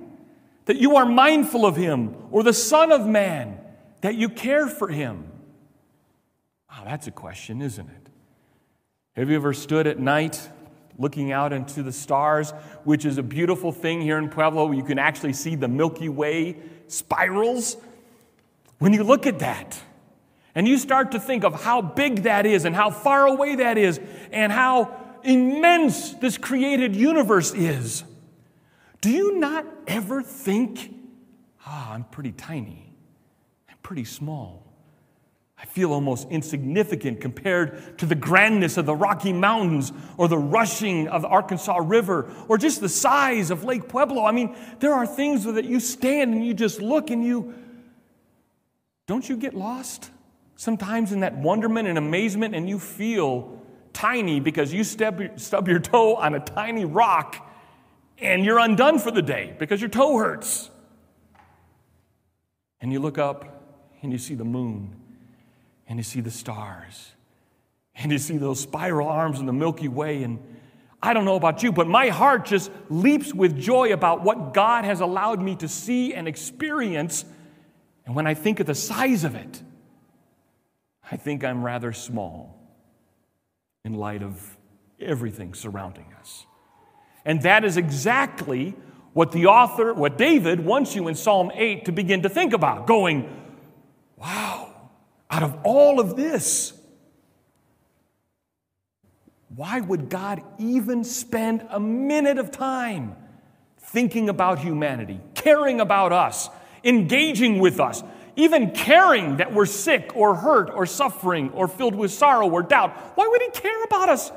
that 0.69 0.77
you 0.77 0.97
are 0.97 1.07
mindful 1.07 1.65
of 1.65 1.77
him, 1.77 2.15
or 2.31 2.43
the 2.43 2.53
Son 2.53 2.93
of 2.93 3.07
Man 3.07 3.59
that 4.03 4.17
you 4.17 4.29
care 4.29 4.69
for 4.69 4.89
him? 4.89 5.25
Wow, 6.71 6.83
that's 6.85 7.07
a 7.07 7.11
question, 7.11 7.63
isn't 7.63 7.89
it? 7.89 8.11
Have 9.17 9.31
you 9.31 9.37
ever 9.37 9.55
stood 9.55 9.87
at 9.87 9.99
night 9.99 10.47
looking 10.99 11.33
out 11.33 11.55
into 11.55 11.83
the 11.83 11.91
stars, 11.91 12.51
which 12.85 13.07
is 13.07 13.17
a 13.17 13.23
beautiful 13.23 13.73
thing 13.73 14.03
here 14.03 14.19
in 14.19 14.29
Pueblo? 14.29 14.71
You 14.73 14.85
can 14.85 14.99
actually 14.99 15.33
see 15.33 15.55
the 15.55 15.69
Milky 15.69 16.11
Way 16.11 16.59
spirals. 16.87 17.79
When 18.79 18.93
you 18.93 19.05
look 19.05 19.27
at 19.27 19.39
that, 19.39 19.81
and 20.55 20.69
you 20.69 20.77
start 20.77 21.13
to 21.13 21.19
think 21.19 21.45
of 21.45 21.63
how 21.63 21.81
big 21.81 22.25
that 22.25 22.45
is 22.45 22.67
and 22.67 22.77
how 22.77 22.91
far 22.91 23.27
away 23.27 23.55
that 23.55 23.79
is 23.79 23.99
and 24.33 24.53
how 24.53 24.95
immense 25.25 26.13
this 26.13 26.37
created 26.37 26.95
universe 26.95 27.55
is, 27.55 28.05
do 29.01 29.11
you 29.11 29.39
not 29.39 29.67
ever 29.87 30.23
think, 30.23 30.95
ah, 31.67 31.93
I'm 31.93 32.05
pretty 32.05 32.33
tiny, 32.33 32.93
I'm 33.69 33.77
pretty 33.83 34.05
small? 34.05 34.69
I 35.61 35.65
feel 35.65 35.93
almost 35.93 36.29
insignificant 36.31 37.21
compared 37.21 37.99
to 37.99 38.07
the 38.07 38.15
grandness 38.15 38.77
of 38.77 38.87
the 38.87 38.95
Rocky 38.95 39.33
Mountains 39.33 39.93
or 40.17 40.29
the 40.29 40.39
rushing 40.39 41.09
of 41.09 41.23
the 41.23 41.29
Arkansas 41.29 41.79
River 41.83 42.33
or 42.47 42.59
just 42.59 42.81
the 42.81 42.89
size 42.89 43.51
of 43.51 43.65
Lake 43.65 43.89
Pueblo. 43.89 44.25
I 44.25 44.31
mean, 44.31 44.55
there 44.79 44.95
are 44.95 45.05
things 45.05 45.43
that 45.45 45.65
you 45.65 45.81
stand 45.81 46.33
and 46.33 46.47
you 46.47 46.55
just 46.55 46.81
look 46.81 47.11
and 47.11 47.25
you, 47.25 47.55
don't 49.09 49.29
you 49.29 49.37
get 49.37 49.55
lost 49.55 50.13
sometimes 50.55 51.11
in 51.11 51.21
that 51.21 51.37
wonderment 51.37 51.89
and 51.89 51.99
amazement 51.99 52.55
and 52.55 52.69
you 52.69 52.79
feel 52.79 53.61
tiny 53.93 54.39
because 54.39 54.73
you 54.73 54.85
stub, 54.85 55.21
stub 55.37 55.67
your 55.67 55.81
toe 55.81 56.15
on 56.15 56.37
a 56.37 56.41
tiny 56.41 56.85
rock 56.85 57.48
and 58.21 58.45
you're 58.45 58.59
undone 58.59 58.99
for 58.99 59.11
the 59.11 59.23
day 59.23 59.55
because 59.59 59.81
your 59.81 59.91
toe 59.91 60.17
hurts. 60.17 60.71
And 62.81 62.93
you 62.93 63.01
look 63.01 63.19
up 63.19 63.89
and 64.03 64.13
you 64.13 64.19
see 64.19 64.35
the 64.35 64.45
moon 64.45 64.97
and 65.89 65.99
you 65.99 66.03
see 66.03 66.21
the 66.21 66.31
stars 66.31 67.13
and 67.95 68.13
you 68.13 68.19
see 68.19 68.37
those 68.37 68.61
spiral 68.61 69.09
arms 69.09 69.41
in 69.41 69.47
the 69.47 69.53
Milky 69.53 69.89
Way. 69.89 70.23
And 70.23 70.39
I 71.03 71.13
don't 71.13 71.25
know 71.25 71.37
about 71.37 71.63
you, 71.63 71.73
but 71.73 71.89
my 71.89 72.09
heart 72.09 72.45
just 72.45 72.71
leaps 72.89 73.35
with 73.35 73.59
joy 73.59 73.93
about 73.93 74.23
what 74.23 74.55
God 74.55 74.85
has 74.85 75.01
allowed 75.01 75.43
me 75.43 75.57
to 75.57 75.69
see 75.69 76.15
and 76.15 76.29
experience. 76.29 77.25
And 78.07 78.15
when 78.15 78.27
I 78.27 78.35
think 78.35 78.61
of 78.61 78.67
the 78.67 78.75
size 78.75 79.25
of 79.25 79.35
it, 79.35 79.63
I 81.11 81.17
think 81.17 81.43
I'm 81.43 81.65
rather 81.65 81.93
small 81.93 82.55
in 83.85 83.95
light 83.95 84.23
of 84.23 84.57
everything 85.01 85.55
surrounding 85.55 86.15
us. 86.21 86.47
And 87.25 87.43
that 87.43 87.65
is 87.65 87.77
exactly 87.77 88.75
what 89.13 89.33
the 89.33 89.47
author, 89.47 89.93
what 89.93 90.17
David 90.17 90.65
wants 90.65 90.95
you 90.95 91.09
in 91.09 91.15
Psalm 91.15 91.51
8 91.55 91.87
to 91.87 91.93
begin 91.93 92.23
to 92.23 92.29
think 92.29 92.53
about, 92.53 92.87
going, 92.87 93.29
wow, 94.17 94.73
out 95.31 95.43
of 95.43 95.59
all 95.65 96.01
of 96.01 96.17
this, 96.17 96.73
why 99.55 99.81
would 99.81 100.09
God 100.09 100.43
even 100.59 101.03
spend 101.03 101.67
a 101.71 101.81
minute 101.81 102.39
of 102.39 102.53
time 102.53 103.17
thinking 103.79 104.29
about 104.29 104.61
humanity, 104.61 105.21
caring 105.35 105.81
about 105.81 106.13
us, 106.13 106.49
engaging 106.85 107.59
with 107.59 107.81
us, 107.81 108.03
even 108.37 108.71
caring 108.71 109.39
that 109.39 109.53
we're 109.53 109.67
sick 109.67 110.13
or 110.15 110.37
hurt 110.37 110.71
or 110.73 110.87
suffering 110.87 111.51
or 111.51 111.67
filled 111.67 111.97
with 111.97 112.13
sorrow 112.13 112.49
or 112.49 112.63
doubt? 112.63 112.97
Why 113.17 113.27
would 113.27 113.43
He 113.43 113.51
care 113.51 113.83
about 113.85 114.09
us? 114.09 114.31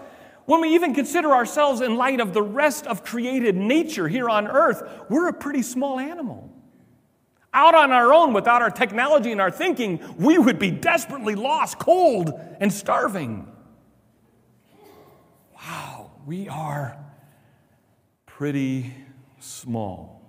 When 0.51 0.60
we 0.60 0.75
even 0.75 0.93
consider 0.93 1.31
ourselves 1.31 1.79
in 1.79 1.96
light 1.96 2.20
of 2.20 2.34
the 2.34 2.41
rest 2.41 2.86
of 2.86 3.05
created 3.05 3.55
nature 3.55 4.10
here 4.10 4.29
on 4.29 4.48
earth, 4.48 4.84
we're 5.08 5.29
a 5.29 5.34
pretty 5.34 5.62
small 5.62 5.98
animal. 5.98 6.51
Out 7.53 7.74
on 7.74 7.93
our 7.93 8.13
own, 8.13 8.34
without 8.34 8.62
our 8.62 8.70
technology 8.70 9.31
and 9.31 9.39
our 9.39 9.50
thinking, 9.50 10.01
we 10.17 10.38
would 10.38 10.60
be 10.60 10.70
desperately 10.70 11.36
lost, 11.36 11.79
cold, 11.79 12.34
and 12.60 12.70
starving. 12.74 13.48
Wow, 15.55 16.12
we 16.25 16.50
are 16.50 16.98
pretty 18.25 18.93
small 19.39 20.22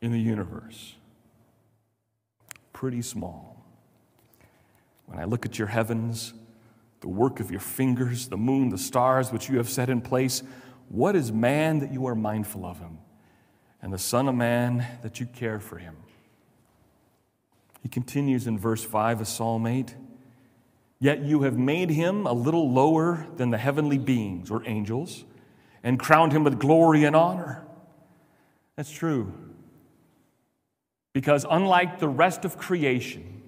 in 0.00 0.12
the 0.12 0.20
universe. 0.20 0.94
Pretty 2.72 3.02
small. 3.02 3.66
When 5.06 5.18
I 5.18 5.24
look 5.24 5.44
at 5.44 5.58
your 5.58 5.66
heavens, 5.66 6.32
the 7.02 7.08
work 7.08 7.38
of 7.40 7.50
your 7.50 7.60
fingers, 7.60 8.28
the 8.28 8.36
moon, 8.36 8.70
the 8.70 8.78
stars 8.78 9.30
which 9.30 9.50
you 9.50 9.58
have 9.58 9.68
set 9.68 9.90
in 9.90 10.00
place, 10.00 10.42
what 10.88 11.14
is 11.14 11.30
man 11.30 11.80
that 11.80 11.92
you 11.92 12.06
are 12.06 12.14
mindful 12.14 12.64
of 12.64 12.78
him, 12.78 12.98
and 13.82 13.92
the 13.92 13.98
Son 13.98 14.28
of 14.28 14.34
Man 14.34 14.86
that 15.02 15.20
you 15.20 15.26
care 15.26 15.60
for 15.60 15.78
him? 15.78 15.96
He 17.82 17.88
continues 17.88 18.46
in 18.46 18.58
verse 18.58 18.84
5 18.84 19.20
of 19.20 19.28
Psalm 19.28 19.66
8 19.66 19.94
Yet 21.00 21.24
you 21.24 21.42
have 21.42 21.58
made 21.58 21.90
him 21.90 22.28
a 22.28 22.32
little 22.32 22.70
lower 22.70 23.26
than 23.36 23.50
the 23.50 23.58
heavenly 23.58 23.98
beings 23.98 24.52
or 24.52 24.62
angels 24.64 25.24
and 25.82 25.98
crowned 25.98 26.30
him 26.30 26.44
with 26.44 26.60
glory 26.60 27.02
and 27.02 27.16
honor. 27.16 27.64
That's 28.76 28.92
true. 28.92 29.32
Because 31.12 31.44
unlike 31.50 31.98
the 31.98 32.06
rest 32.06 32.44
of 32.44 32.56
creation, 32.56 33.42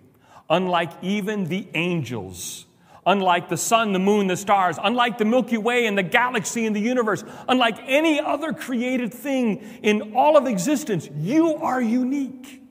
unlike 0.51 0.91
even 1.01 1.45
the 1.45 1.69
angels, 1.75 2.67
unlike 3.07 3.49
the 3.49 3.57
sun, 3.57 3.93
the 3.93 3.99
moon, 3.99 4.27
the 4.27 4.37
stars, 4.37 4.77
unlike 4.83 5.19
the 5.19 5.25
Milky 5.25 5.59
Way 5.59 5.87
and 5.87 5.97
the 5.97 6.03
galaxy 6.03 6.67
and 6.67 6.75
the 6.75 6.81
universe, 6.81 7.25
unlike 7.49 7.79
any 7.87 8.21
other 8.21 8.53
created 8.53 9.13
thing 9.13 9.61
in 9.83 10.15
all 10.15 10.37
of 10.37 10.47
existence, 10.47 11.09
you 11.17 11.57
are 11.57 11.81
unique 11.81 12.63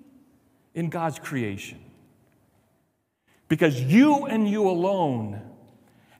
in 0.74 0.90
God's 0.90 1.20
creation. 1.20 1.80
Because 3.48 3.80
you 3.80 4.26
and 4.26 4.50
you 4.50 4.68
alone 4.68 5.42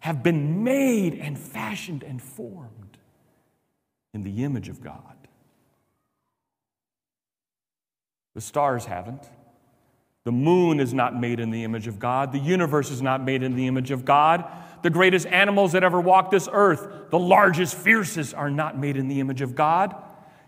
have 0.02 0.22
been 0.22 0.64
made 0.64 1.16
and 1.16 1.40
fashioned 1.40 2.04
and 2.04 2.22
formed 2.22 2.98
in 4.14 4.24
the 4.24 4.44
image 4.44 4.70
of 4.70 4.84
God. 4.84 5.16
The 8.36 8.42
stars 8.42 8.86
haven't. 8.86 9.24
The 10.26 10.32
moon 10.32 10.80
is 10.80 10.94
not 10.94 11.20
made 11.20 11.40
in 11.40 11.52
the 11.52 11.64
image 11.64 11.88
of 11.88 12.00
God. 12.00 12.32
The 12.32 12.40
universe 12.40 12.90
is 12.92 13.02
not 13.02 13.24
made 13.24 13.44
in 13.44 13.56
the 13.56 13.68
image 13.68 13.92
of 13.92 14.06
God. 14.06 14.46
The 14.82 14.90
greatest 14.90 15.28
animals 15.28 15.74
that 15.74 15.84
ever 15.84 16.00
walked 16.00 16.32
this 16.32 16.48
earth, 16.52 17.10
the 17.10 17.20
largest, 17.20 17.76
fiercest, 17.76 18.34
are 18.34 18.50
not 18.50 18.78
made 18.78 18.96
in 18.96 19.10
the 19.10 19.20
image 19.20 19.42
of 19.42 19.54
God. 19.54 19.96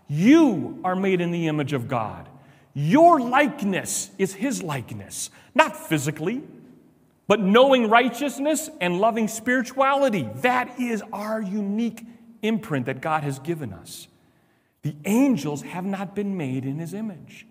You 0.08 0.80
are 0.84 0.96
made 0.96 1.20
in 1.20 1.30
the 1.30 1.46
image 1.48 1.72
of 1.72 1.88
God. 1.88 2.28
Your 2.72 3.20
likeness 3.20 4.10
is 4.18 4.34
his 4.34 4.62
likeness, 4.62 5.30
not 5.54 5.76
physically, 5.76 6.42
but 7.26 7.40
knowing 7.40 7.88
righteousness 7.88 8.70
and 8.80 9.00
loving 9.00 9.28
spirituality. 9.28 10.28
That 10.36 10.78
is 10.78 11.02
our 11.12 11.40
unique 11.40 12.04
imprint 12.42 12.86
that 12.86 13.00
God 13.00 13.24
has 13.24 13.38
given 13.38 13.72
us. 13.72 14.08
The 14.82 14.94
angels 15.04 15.62
have 15.62 15.84
not 15.84 16.14
been 16.14 16.36
made 16.36 16.64
in 16.64 16.78
his 16.78 16.94
image, 16.94 17.46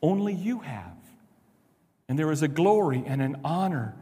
only 0.00 0.32
you 0.32 0.60
have. 0.60 0.97
And 2.08 2.18
there 2.18 2.32
is 2.32 2.42
a 2.42 2.48
glory 2.48 3.04
and 3.06 3.20
an 3.20 3.40
honor 3.44 3.94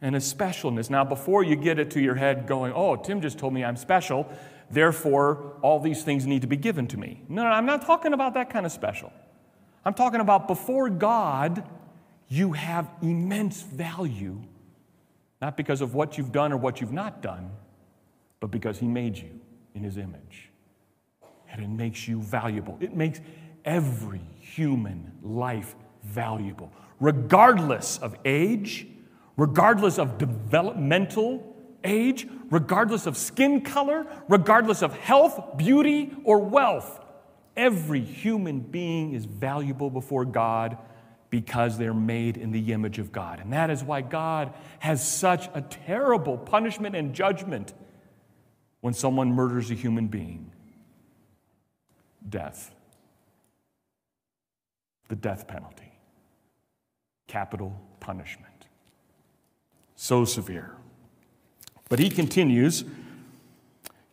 and 0.00 0.16
a 0.16 0.18
specialness. 0.18 0.88
Now, 0.88 1.04
before 1.04 1.44
you 1.44 1.56
get 1.56 1.78
it 1.78 1.90
to 1.92 2.00
your 2.00 2.14
head 2.14 2.46
going, 2.46 2.72
oh, 2.72 2.96
Tim 2.96 3.20
just 3.20 3.38
told 3.38 3.52
me 3.52 3.62
I'm 3.62 3.76
special, 3.76 4.26
therefore 4.70 5.56
all 5.60 5.78
these 5.78 6.02
things 6.02 6.26
need 6.26 6.40
to 6.40 6.46
be 6.46 6.56
given 6.56 6.86
to 6.88 6.96
me. 6.96 7.22
No, 7.28 7.42
no, 7.42 7.50
I'm 7.50 7.66
not 7.66 7.84
talking 7.84 8.14
about 8.14 8.34
that 8.34 8.50
kind 8.50 8.64
of 8.64 8.72
special. 8.72 9.12
I'm 9.84 9.94
talking 9.94 10.20
about 10.20 10.48
before 10.48 10.88
God, 10.88 11.68
you 12.28 12.52
have 12.52 12.88
immense 13.02 13.62
value, 13.62 14.40
not 15.40 15.56
because 15.56 15.80
of 15.80 15.94
what 15.94 16.16
you've 16.16 16.32
done 16.32 16.52
or 16.52 16.56
what 16.56 16.80
you've 16.80 16.92
not 16.92 17.20
done, 17.20 17.50
but 18.40 18.50
because 18.50 18.78
He 18.78 18.86
made 18.86 19.18
you 19.18 19.38
in 19.74 19.82
His 19.82 19.98
image. 19.98 20.50
And 21.52 21.62
it 21.62 21.68
makes 21.68 22.06
you 22.08 22.20
valuable. 22.22 22.78
It 22.80 22.94
makes 22.94 23.20
every 23.64 24.22
human 24.38 25.12
life 25.22 25.74
valuable 26.04 26.72
regardless 27.00 27.98
of 27.98 28.14
age, 28.24 28.86
regardless 29.36 29.98
of 29.98 30.18
developmental 30.18 31.56
age, 31.82 32.28
regardless 32.50 33.06
of 33.06 33.16
skin 33.16 33.62
color, 33.62 34.06
regardless 34.28 34.82
of 34.82 34.94
health, 34.94 35.56
beauty, 35.56 36.12
or 36.24 36.38
wealth. 36.38 37.00
Every 37.56 38.00
human 38.00 38.60
being 38.60 39.14
is 39.14 39.24
valuable 39.24 39.90
before 39.90 40.24
God 40.24 40.78
because 41.30 41.78
they're 41.78 41.94
made 41.94 42.36
in 42.36 42.50
the 42.50 42.72
image 42.72 42.98
of 42.98 43.12
God. 43.12 43.40
And 43.40 43.52
that 43.52 43.70
is 43.70 43.82
why 43.82 44.02
God 44.02 44.52
has 44.80 45.06
such 45.06 45.48
a 45.54 45.62
terrible 45.62 46.36
punishment 46.36 46.96
and 46.96 47.14
judgment 47.14 47.72
when 48.80 48.94
someone 48.94 49.32
murders 49.32 49.70
a 49.70 49.74
human 49.74 50.08
being 50.08 50.50
death. 52.28 52.74
The 55.08 55.16
death 55.16 55.46
penalty 55.48 55.79
capital 57.30 57.80
punishment. 58.00 58.66
So 59.94 60.24
severe. 60.24 60.74
But 61.88 62.00
he 62.00 62.10
continues 62.10 62.84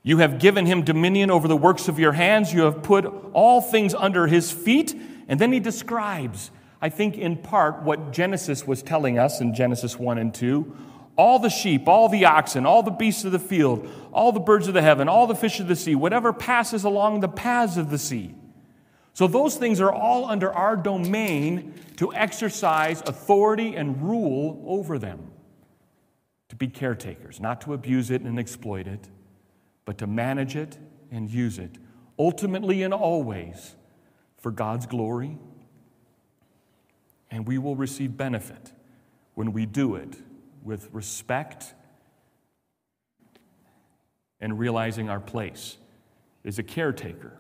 You 0.04 0.20
have 0.20 0.40
given 0.40 0.66
him 0.66 0.84
dominion 0.84 1.32
over 1.32 1.48
the 1.50 1.58
works 1.58 1.90
of 1.90 2.00
your 2.00 2.14
hands, 2.14 2.54
you 2.54 2.62
have 2.62 2.84
put 2.84 3.06
all 3.34 3.60
things 3.60 3.94
under 3.94 4.28
his 4.28 4.52
feet. 4.52 4.96
And 5.28 5.42
then 5.42 5.52
he 5.52 5.60
describes, 5.60 6.52
I 6.82 6.90
think 6.90 7.18
in 7.18 7.38
part, 7.38 7.82
what 7.82 8.14
Genesis 8.14 8.66
was 8.66 8.82
telling 8.82 9.20
us 9.20 9.42
in 9.42 9.54
Genesis 9.54 10.00
1 10.00 10.18
and 10.18 10.34
2 10.34 10.76
all 11.18 11.40
the 11.40 11.50
sheep, 11.50 11.88
all 11.88 12.10
the 12.10 12.26
oxen, 12.26 12.68
all 12.68 12.84
the 12.84 12.92
beasts 12.92 13.26
of 13.26 13.32
the 13.32 13.40
field, 13.40 13.90
all 14.14 14.32
the 14.32 14.40
birds 14.40 14.68
of 14.68 14.76
the 14.76 14.84
heaven, 14.84 15.10
all 15.10 15.26
the 15.26 15.34
fish 15.34 15.60
of 15.60 15.68
the 15.68 15.76
sea, 15.76 15.96
whatever 15.96 16.32
passes 16.32 16.84
along 16.84 17.22
the 17.22 17.28
paths 17.28 17.76
of 17.76 17.90
the 17.90 17.98
sea. 17.98 18.36
So, 19.18 19.26
those 19.26 19.56
things 19.56 19.82
are 19.82 19.92
all 19.92 20.26
under 20.26 20.54
our 20.54 20.76
domain 20.76 21.74
to 21.96 22.14
exercise 22.14 23.02
authority 23.02 23.76
and 23.76 24.00
rule 24.00 24.64
over 24.68 25.00
them, 25.00 25.32
to 26.50 26.56
be 26.56 26.68
caretakers, 26.68 27.40
not 27.40 27.60
to 27.62 27.74
abuse 27.74 28.12
it 28.12 28.22
and 28.22 28.38
exploit 28.38 28.86
it, 28.86 29.10
but 29.86 29.98
to 29.98 30.06
manage 30.06 30.56
it 30.56 30.78
and 31.10 31.32
use 31.32 31.58
it, 31.58 31.80
ultimately 32.20 32.84
and 32.84 32.94
always 32.94 33.76
for 34.38 34.52
God's 34.52 34.86
glory. 34.86 35.40
And 37.32 37.48
we 37.48 37.58
will 37.58 37.76
receive 37.76 38.18
benefit 38.18 38.72
when 39.34 39.52
we 39.52 39.66
do 39.66 39.96
it 39.96 40.16
with 40.62 40.90
respect 40.94 41.74
and 44.40 44.60
realizing 44.60 45.10
our 45.10 45.20
place 45.20 45.78
as 46.46 46.60
a 46.60 46.64
caretaker 46.64 47.34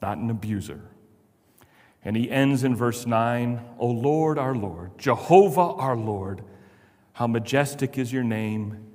not 0.00 0.18
an 0.18 0.30
abuser. 0.30 0.82
And 2.04 2.16
he 2.16 2.30
ends 2.30 2.64
in 2.64 2.76
verse 2.76 3.06
9 3.06 3.60
O 3.78 3.86
Lord, 3.86 4.38
our 4.38 4.54
Lord, 4.54 4.98
Jehovah, 4.98 5.72
our 5.74 5.96
Lord, 5.96 6.42
how 7.12 7.26
majestic 7.26 7.98
is 7.98 8.12
your 8.12 8.22
name 8.22 8.94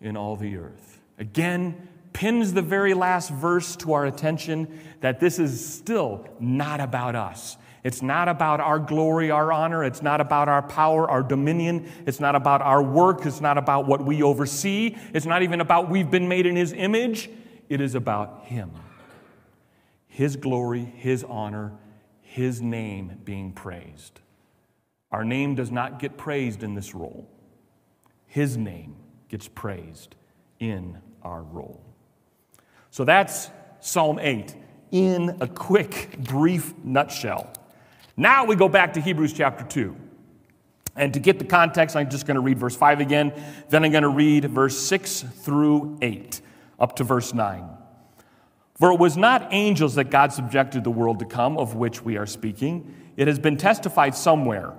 in 0.00 0.16
all 0.16 0.36
the 0.36 0.56
earth. 0.56 1.00
Again, 1.18 1.88
pins 2.12 2.52
the 2.52 2.62
very 2.62 2.94
last 2.94 3.30
verse 3.30 3.76
to 3.76 3.94
our 3.94 4.06
attention 4.06 4.80
that 5.00 5.20
this 5.20 5.38
is 5.38 5.74
still 5.74 6.26
not 6.38 6.80
about 6.80 7.14
us. 7.14 7.56
It's 7.84 8.02
not 8.02 8.28
about 8.28 8.60
our 8.60 8.78
glory, 8.78 9.30
our 9.30 9.52
honor. 9.52 9.82
It's 9.82 10.02
not 10.02 10.20
about 10.20 10.48
our 10.48 10.62
power, 10.62 11.10
our 11.10 11.22
dominion. 11.22 11.90
It's 12.06 12.20
not 12.20 12.36
about 12.36 12.62
our 12.62 12.82
work. 12.82 13.26
It's 13.26 13.40
not 13.40 13.58
about 13.58 13.86
what 13.86 14.04
we 14.04 14.22
oversee. 14.22 14.96
It's 15.12 15.26
not 15.26 15.42
even 15.42 15.60
about 15.60 15.90
we've 15.90 16.10
been 16.10 16.28
made 16.28 16.46
in 16.46 16.54
His 16.54 16.72
image. 16.72 17.28
It 17.68 17.80
is 17.80 17.94
about 17.96 18.44
Him. 18.44 18.70
His 20.12 20.36
glory, 20.36 20.84
His 20.84 21.24
honor, 21.24 21.72
His 22.20 22.60
name 22.60 23.18
being 23.24 23.50
praised. 23.50 24.20
Our 25.10 25.24
name 25.24 25.54
does 25.54 25.70
not 25.70 25.98
get 25.98 26.18
praised 26.18 26.62
in 26.62 26.74
this 26.74 26.94
role, 26.94 27.26
His 28.26 28.58
name 28.58 28.96
gets 29.30 29.48
praised 29.48 30.14
in 30.60 30.98
our 31.22 31.42
role. 31.42 31.82
So 32.90 33.06
that's 33.06 33.48
Psalm 33.80 34.18
8 34.18 34.54
in 34.90 35.38
a 35.40 35.48
quick, 35.48 36.18
brief 36.18 36.74
nutshell. 36.84 37.50
Now 38.14 38.44
we 38.44 38.54
go 38.54 38.68
back 38.68 38.92
to 38.92 39.00
Hebrews 39.00 39.32
chapter 39.32 39.64
2. 39.64 39.96
And 40.94 41.14
to 41.14 41.20
get 41.20 41.38
the 41.38 41.46
context, 41.46 41.96
I'm 41.96 42.10
just 42.10 42.26
going 42.26 42.34
to 42.34 42.42
read 42.42 42.58
verse 42.58 42.76
5 42.76 43.00
again. 43.00 43.32
Then 43.70 43.82
I'm 43.82 43.92
going 43.92 44.02
to 44.02 44.10
read 44.10 44.44
verse 44.44 44.78
6 44.78 45.22
through 45.22 45.96
8, 46.02 46.42
up 46.78 46.96
to 46.96 47.04
verse 47.04 47.32
9. 47.32 47.78
For 48.74 48.90
it 48.92 48.98
was 48.98 49.16
not 49.16 49.48
angels 49.52 49.94
that 49.96 50.10
God 50.10 50.32
subjected 50.32 50.82
the 50.82 50.90
world 50.90 51.18
to 51.18 51.24
come, 51.24 51.58
of 51.58 51.74
which 51.74 52.02
we 52.02 52.16
are 52.16 52.26
speaking. 52.26 52.94
It 53.16 53.28
has 53.28 53.38
been 53.38 53.56
testified 53.56 54.14
somewhere. 54.14 54.70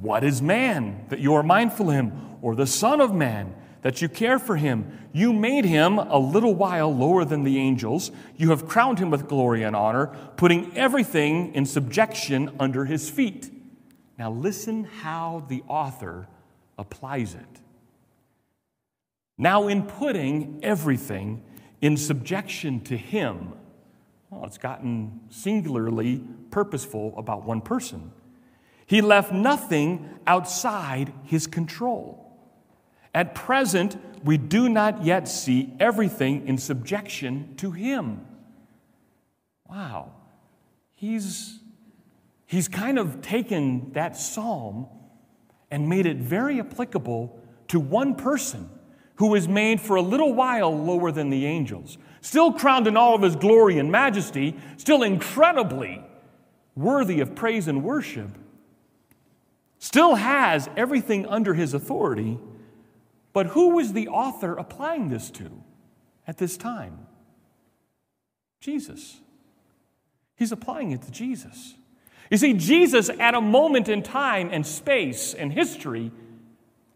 What 0.00 0.24
is 0.24 0.40
man 0.40 1.04
that 1.08 1.18
you 1.18 1.34
are 1.34 1.42
mindful 1.42 1.90
of 1.90 1.94
him, 1.94 2.12
or 2.42 2.54
the 2.54 2.66
Son 2.66 3.00
of 3.00 3.12
Man 3.12 3.54
that 3.82 4.00
you 4.00 4.08
care 4.08 4.38
for 4.38 4.56
him? 4.56 4.96
You 5.12 5.32
made 5.32 5.64
him 5.64 5.98
a 5.98 6.18
little 6.18 6.54
while 6.54 6.94
lower 6.94 7.24
than 7.24 7.42
the 7.42 7.58
angels. 7.58 8.12
You 8.36 8.50
have 8.50 8.68
crowned 8.68 8.98
him 8.98 9.10
with 9.10 9.28
glory 9.28 9.62
and 9.64 9.74
honor, 9.74 10.06
putting 10.36 10.76
everything 10.76 11.54
in 11.54 11.66
subjection 11.66 12.54
under 12.60 12.84
his 12.84 13.10
feet. 13.10 13.50
Now, 14.16 14.30
listen 14.30 14.84
how 14.84 15.44
the 15.48 15.62
author 15.66 16.28
applies 16.78 17.34
it. 17.34 17.60
Now, 19.36 19.66
in 19.68 19.82
putting 19.82 20.60
everything 20.62 21.42
in 21.80 21.96
subjection 21.96 22.80
to 22.82 22.96
Him, 22.96 23.52
well, 24.30 24.44
it's 24.44 24.58
gotten 24.58 25.20
singularly 25.28 26.22
purposeful 26.50 27.14
about 27.16 27.44
one 27.44 27.60
person. 27.60 28.12
He 28.86 29.00
left 29.00 29.32
nothing 29.32 30.08
outside 30.26 31.12
His 31.24 31.46
control. 31.46 32.26
At 33.14 33.34
present, 33.34 33.96
we 34.24 34.36
do 34.36 34.68
not 34.68 35.04
yet 35.04 35.26
see 35.26 35.72
everything 35.80 36.46
in 36.46 36.58
subjection 36.58 37.54
to 37.56 37.72
Him. 37.72 38.26
Wow. 39.68 40.12
He's, 40.92 41.58
he's 42.46 42.68
kind 42.68 42.98
of 42.98 43.22
taken 43.22 43.92
that 43.92 44.16
psalm 44.16 44.86
and 45.70 45.88
made 45.88 46.06
it 46.06 46.18
very 46.18 46.60
applicable 46.60 47.40
to 47.68 47.80
one 47.80 48.16
person 48.16 48.68
who 49.20 49.26
was 49.26 49.46
made 49.46 49.78
for 49.78 49.96
a 49.96 50.02
little 50.02 50.32
while 50.32 50.74
lower 50.74 51.12
than 51.12 51.28
the 51.28 51.44
angels, 51.44 51.98
still 52.22 52.54
crowned 52.54 52.86
in 52.86 52.96
all 52.96 53.14
of 53.14 53.20
his 53.20 53.36
glory 53.36 53.78
and 53.78 53.92
majesty, 53.92 54.56
still 54.78 55.02
incredibly 55.02 56.02
worthy 56.74 57.20
of 57.20 57.34
praise 57.34 57.68
and 57.68 57.84
worship, 57.84 58.30
still 59.78 60.14
has 60.14 60.70
everything 60.74 61.26
under 61.26 61.52
his 61.52 61.74
authority. 61.74 62.38
But 63.34 63.48
who 63.48 63.74
was 63.74 63.92
the 63.92 64.08
author 64.08 64.54
applying 64.54 65.10
this 65.10 65.30
to 65.32 65.50
at 66.26 66.38
this 66.38 66.56
time? 66.56 67.06
Jesus. 68.58 69.20
He's 70.34 70.50
applying 70.50 70.92
it 70.92 71.02
to 71.02 71.10
Jesus. 71.10 71.74
You 72.30 72.38
see, 72.38 72.54
Jesus, 72.54 73.10
at 73.10 73.34
a 73.34 73.40
moment 73.42 73.86
in 73.90 74.02
time 74.02 74.48
and 74.50 74.66
space 74.66 75.34
and 75.34 75.52
history, 75.52 76.10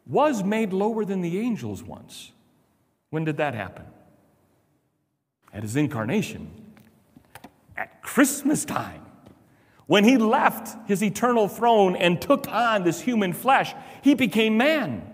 was 0.07 0.43
made 0.45 0.73
lower 0.73 1.05
than 1.05 1.21
the 1.21 1.39
angels 1.39 1.83
once. 1.83 2.33
When 3.11 3.25
did 3.25 3.37
that 3.39 3.55
happen? 3.55 3.87
At 5.53 5.63
his 5.63 5.77
incarnation, 5.77 6.51
at 7.77 8.03
Christmas 8.03 8.65
time. 8.65 9.03
When 9.87 10.05
he 10.05 10.17
left 10.17 10.89
his 10.89 11.03
eternal 11.03 11.47
throne 11.47 11.95
and 11.95 12.21
took 12.21 12.49
on 12.49 12.85
this 12.85 13.01
human 13.01 13.33
flesh, 13.33 13.75
he 14.03 14.15
became 14.15 14.57
man, 14.57 15.11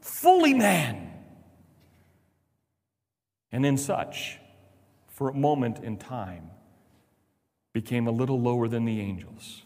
fully 0.00 0.54
man. 0.54 1.12
And 3.52 3.64
in 3.64 3.76
such, 3.76 4.38
for 5.08 5.28
a 5.28 5.34
moment 5.34 5.78
in 5.78 5.98
time, 5.98 6.50
became 7.72 8.06
a 8.06 8.10
little 8.10 8.40
lower 8.40 8.68
than 8.68 8.86
the 8.86 9.00
angels. 9.00 9.62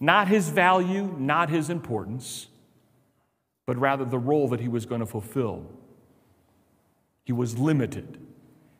Not 0.00 0.28
his 0.28 0.48
value, 0.48 1.14
not 1.18 1.50
his 1.50 1.70
importance, 1.70 2.48
but 3.66 3.78
rather 3.78 4.04
the 4.04 4.18
role 4.18 4.48
that 4.48 4.60
he 4.60 4.68
was 4.68 4.86
going 4.86 5.00
to 5.00 5.06
fulfill. 5.06 5.66
He 7.24 7.32
was 7.32 7.58
limited. 7.58 8.18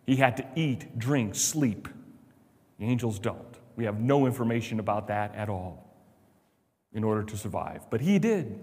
He 0.07 0.16
had 0.16 0.37
to 0.38 0.47
eat, 0.57 0.99
drink, 0.99 1.35
sleep 1.35 1.88
The 2.79 2.87
angels 2.87 3.18
don't. 3.18 3.47
We 3.77 3.85
have 3.85 4.01
no 4.01 4.27
information 4.27 4.81
about 4.81 5.07
that 5.07 5.35
at 5.35 5.49
all 5.49 5.95
in 6.92 7.05
order 7.05 7.23
to 7.23 7.37
survive. 7.37 7.88
But 7.90 8.01
he 8.01 8.18
did. 8.18 8.59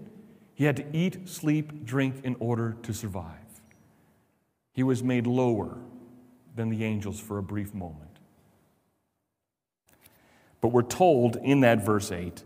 He 0.54 0.64
had 0.64 0.76
to 0.76 0.84
eat, 0.92 1.28
sleep, 1.28 1.84
drink 1.84 2.16
in 2.22 2.36
order 2.38 2.76
to 2.82 2.92
survive. 2.92 3.34
He 4.72 4.82
was 4.82 5.02
made 5.02 5.26
lower 5.26 5.78
than 6.54 6.68
the 6.68 6.84
angels 6.84 7.18
for 7.18 7.38
a 7.38 7.42
brief 7.42 7.74
moment. 7.74 8.18
But 10.60 10.68
we're 10.68 10.82
told 10.82 11.36
in 11.36 11.60
that 11.60 11.84
verse 11.84 12.12
8 12.12 12.42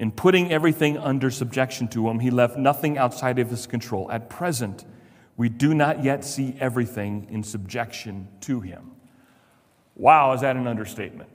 in 0.00 0.10
putting 0.10 0.50
everything 0.50 0.96
under 0.96 1.30
subjection 1.30 1.86
to 1.86 2.08
him, 2.08 2.20
he 2.20 2.30
left 2.30 2.56
nothing 2.56 2.96
outside 2.96 3.38
of 3.38 3.50
his 3.50 3.66
control. 3.66 4.10
At 4.10 4.30
present, 4.30 4.86
we 5.36 5.50
do 5.50 5.74
not 5.74 6.02
yet 6.02 6.24
see 6.24 6.56
everything 6.58 7.26
in 7.28 7.42
subjection 7.42 8.26
to 8.40 8.60
him. 8.60 8.92
Wow, 9.94 10.32
is 10.32 10.40
that 10.40 10.56
an 10.56 10.66
understatement? 10.66 11.34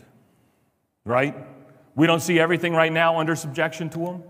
Right? 1.04 1.36
We 1.94 2.08
don't 2.08 2.22
see 2.22 2.40
everything 2.40 2.74
right 2.74 2.92
now 2.92 3.20
under 3.20 3.36
subjection 3.36 3.92
to 3.92 4.00
him. 4.00 4.24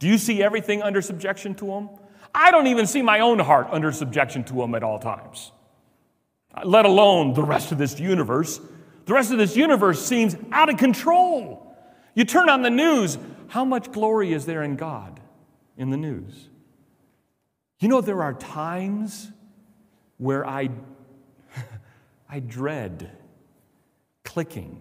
Do 0.00 0.08
you 0.08 0.18
see 0.18 0.42
everything 0.42 0.82
under 0.82 1.00
subjection 1.00 1.54
to 1.54 1.70
him? 1.70 1.88
I 2.34 2.50
don't 2.50 2.66
even 2.66 2.88
see 2.88 3.02
my 3.02 3.20
own 3.20 3.38
heart 3.38 3.68
under 3.70 3.92
subjection 3.92 4.42
to 4.44 4.62
him 4.64 4.74
at 4.74 4.82
all 4.82 4.98
times, 4.98 5.52
let 6.64 6.86
alone 6.86 7.34
the 7.34 7.44
rest 7.44 7.70
of 7.70 7.78
this 7.78 8.00
universe. 8.00 8.60
The 9.04 9.14
rest 9.14 9.30
of 9.30 9.38
this 9.38 9.56
universe 9.56 10.04
seems 10.04 10.34
out 10.50 10.70
of 10.70 10.76
control. 10.76 11.62
You 12.16 12.24
turn 12.24 12.48
on 12.48 12.62
the 12.62 12.70
news, 12.70 13.16
how 13.48 13.64
much 13.64 13.92
glory 13.92 14.32
is 14.32 14.46
there 14.46 14.62
in 14.62 14.76
God 14.76 15.20
in 15.76 15.90
the 15.90 15.96
news? 15.96 16.48
You 17.78 17.88
know, 17.88 18.00
there 18.00 18.22
are 18.22 18.34
times 18.34 19.30
where 20.18 20.46
I, 20.46 20.70
I 22.28 22.40
dread 22.40 23.10
clicking, 24.24 24.80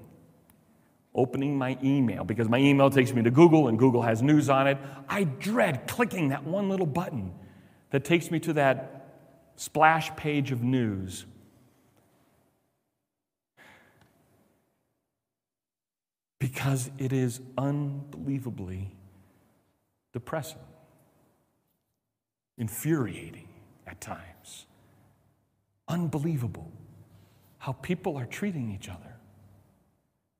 opening 1.13 1.57
my 1.57 1.77
email, 1.83 2.23
because 2.23 2.47
my 2.49 2.57
email 2.57 2.89
takes 2.89 3.13
me 3.13 3.21
to 3.23 3.31
Google 3.31 3.67
and 3.67 3.77
Google 3.77 4.01
has 4.01 4.21
news 4.21 4.49
on 4.49 4.67
it. 4.67 4.77
I 5.07 5.25
dread 5.25 5.87
clicking 5.87 6.29
that 6.29 6.45
one 6.45 6.69
little 6.69 6.85
button 6.85 7.33
that 7.91 8.03
takes 8.03 8.31
me 8.31 8.39
to 8.41 8.53
that 8.53 8.95
splash 9.55 10.13
page 10.15 10.51
of 10.51 10.63
news 10.63 11.25
because 16.45 16.91
it 16.99 17.11
is 17.11 17.41
unbelievably 17.57 18.91
depressing, 20.13 20.59
infuriating 22.55 23.47
at 23.87 23.99
times, 23.99 24.67
unbelievable 25.87 26.71
how 27.57 27.71
people 27.71 28.15
are 28.15 28.27
treating 28.27 28.71
each 28.71 28.89
other, 28.89 29.15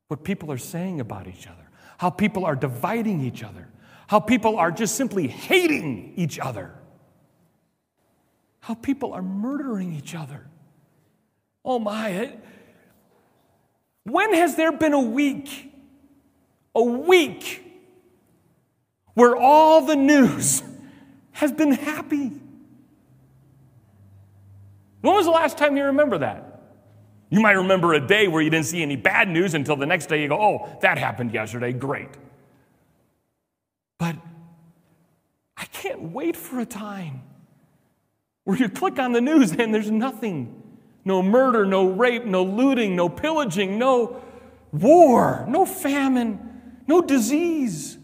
what 0.07 0.23
people 0.23 0.51
are 0.51 0.59
saying 0.59 0.99
about 0.99 1.25
each 1.25 1.47
other, 1.47 1.71
how 1.97 2.11
people 2.11 2.45
are 2.45 2.55
dividing 2.55 3.21
each 3.21 3.43
other, 3.43 3.67
how 4.05 4.19
people 4.19 4.57
are 4.57 4.69
just 4.69 4.95
simply 4.95 5.27
hating 5.27 6.13
each 6.15 6.37
other, 6.37 6.71
how 8.59 8.75
people 8.75 9.11
are 9.11 9.23
murdering 9.23 9.91
each 9.95 10.13
other. 10.13 10.45
Oh 11.65 11.79
my, 11.79 12.09
it, 12.09 12.39
when 14.03 14.35
has 14.35 14.55
there 14.55 14.71
been 14.71 14.93
a 14.93 15.01
week 15.01 15.71
a 16.75 16.83
week 16.83 17.63
where 19.13 19.35
all 19.35 19.85
the 19.85 19.95
news 19.95 20.61
has 21.31 21.51
been 21.51 21.71
happy. 21.71 22.31
When 25.01 25.13
was 25.13 25.25
the 25.25 25.31
last 25.31 25.57
time 25.57 25.77
you 25.77 25.85
remember 25.85 26.17
that? 26.19 26.61
You 27.29 27.39
might 27.39 27.53
remember 27.53 27.93
a 27.93 28.05
day 28.05 28.27
where 28.27 28.41
you 28.41 28.49
didn't 28.49 28.67
see 28.67 28.81
any 28.81 28.95
bad 28.95 29.29
news 29.29 29.53
until 29.53 29.75
the 29.75 29.85
next 29.85 30.07
day 30.07 30.21
you 30.21 30.27
go, 30.27 30.39
oh, 30.39 30.77
that 30.81 30.97
happened 30.97 31.33
yesterday, 31.33 31.73
great. 31.73 32.09
But 33.97 34.15
I 35.57 35.65
can't 35.65 36.01
wait 36.11 36.35
for 36.35 36.59
a 36.59 36.65
time 36.65 37.23
where 38.43 38.57
you 38.57 38.69
click 38.69 38.99
on 38.99 39.11
the 39.11 39.21
news 39.21 39.51
and 39.53 39.73
there's 39.73 39.91
nothing 39.91 40.61
no 41.05 41.21
murder, 41.21 41.65
no 41.65 41.88
rape, 41.88 42.25
no 42.25 42.43
looting, 42.43 42.95
no 42.95 43.07
pillaging, 43.07 43.77
no 43.77 44.21
war, 44.71 45.45
no 45.47 45.65
famine, 45.65 46.54
no 46.87 47.01
disease. 47.01 47.97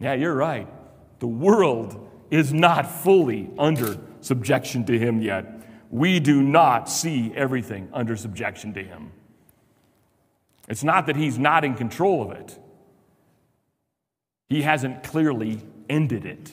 Yeah, 0.00 0.14
you're 0.14 0.34
right. 0.34 0.68
The 1.20 1.26
world 1.26 2.10
is 2.30 2.52
not 2.52 2.90
fully 2.90 3.50
under 3.58 3.98
subjection 4.20 4.84
to 4.86 4.98
Him 4.98 5.20
yet. 5.20 5.62
We 5.90 6.20
do 6.20 6.42
not 6.42 6.88
see 6.88 7.32
everything 7.34 7.88
under 7.92 8.16
subjection 8.16 8.74
to 8.74 8.82
Him. 8.82 9.12
It's 10.68 10.82
not 10.82 11.06
that 11.06 11.16
He's 11.16 11.38
not 11.38 11.64
in 11.64 11.74
control 11.74 12.22
of 12.22 12.32
it, 12.32 12.58
He 14.48 14.62
hasn't 14.62 15.02
clearly 15.02 15.62
ended 15.88 16.24
it 16.24 16.52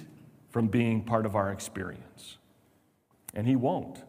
from 0.50 0.68
being 0.68 1.04
part 1.04 1.26
of 1.26 1.36
our 1.36 1.52
experience. 1.52 2.38
And 3.34 3.48
He 3.48 3.56
won't 3.56 4.04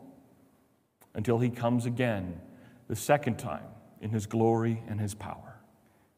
until 1.14 1.38
He 1.38 1.50
comes 1.50 1.86
again 1.86 2.40
the 2.88 2.96
second 2.96 3.38
time 3.38 3.66
in 4.00 4.10
His 4.10 4.26
glory 4.26 4.82
and 4.88 5.00
His 5.00 5.14
power 5.14 5.51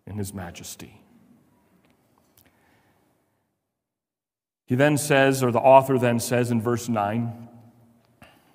in 0.06 0.18
his 0.18 0.34
majesty. 0.34 1.00
He 4.66 4.74
then 4.74 4.96
says, 4.96 5.42
or 5.42 5.52
the 5.52 5.60
author 5.60 5.98
then 5.98 6.18
says 6.18 6.50
in 6.50 6.60
verse 6.60 6.88
9, 6.88 7.48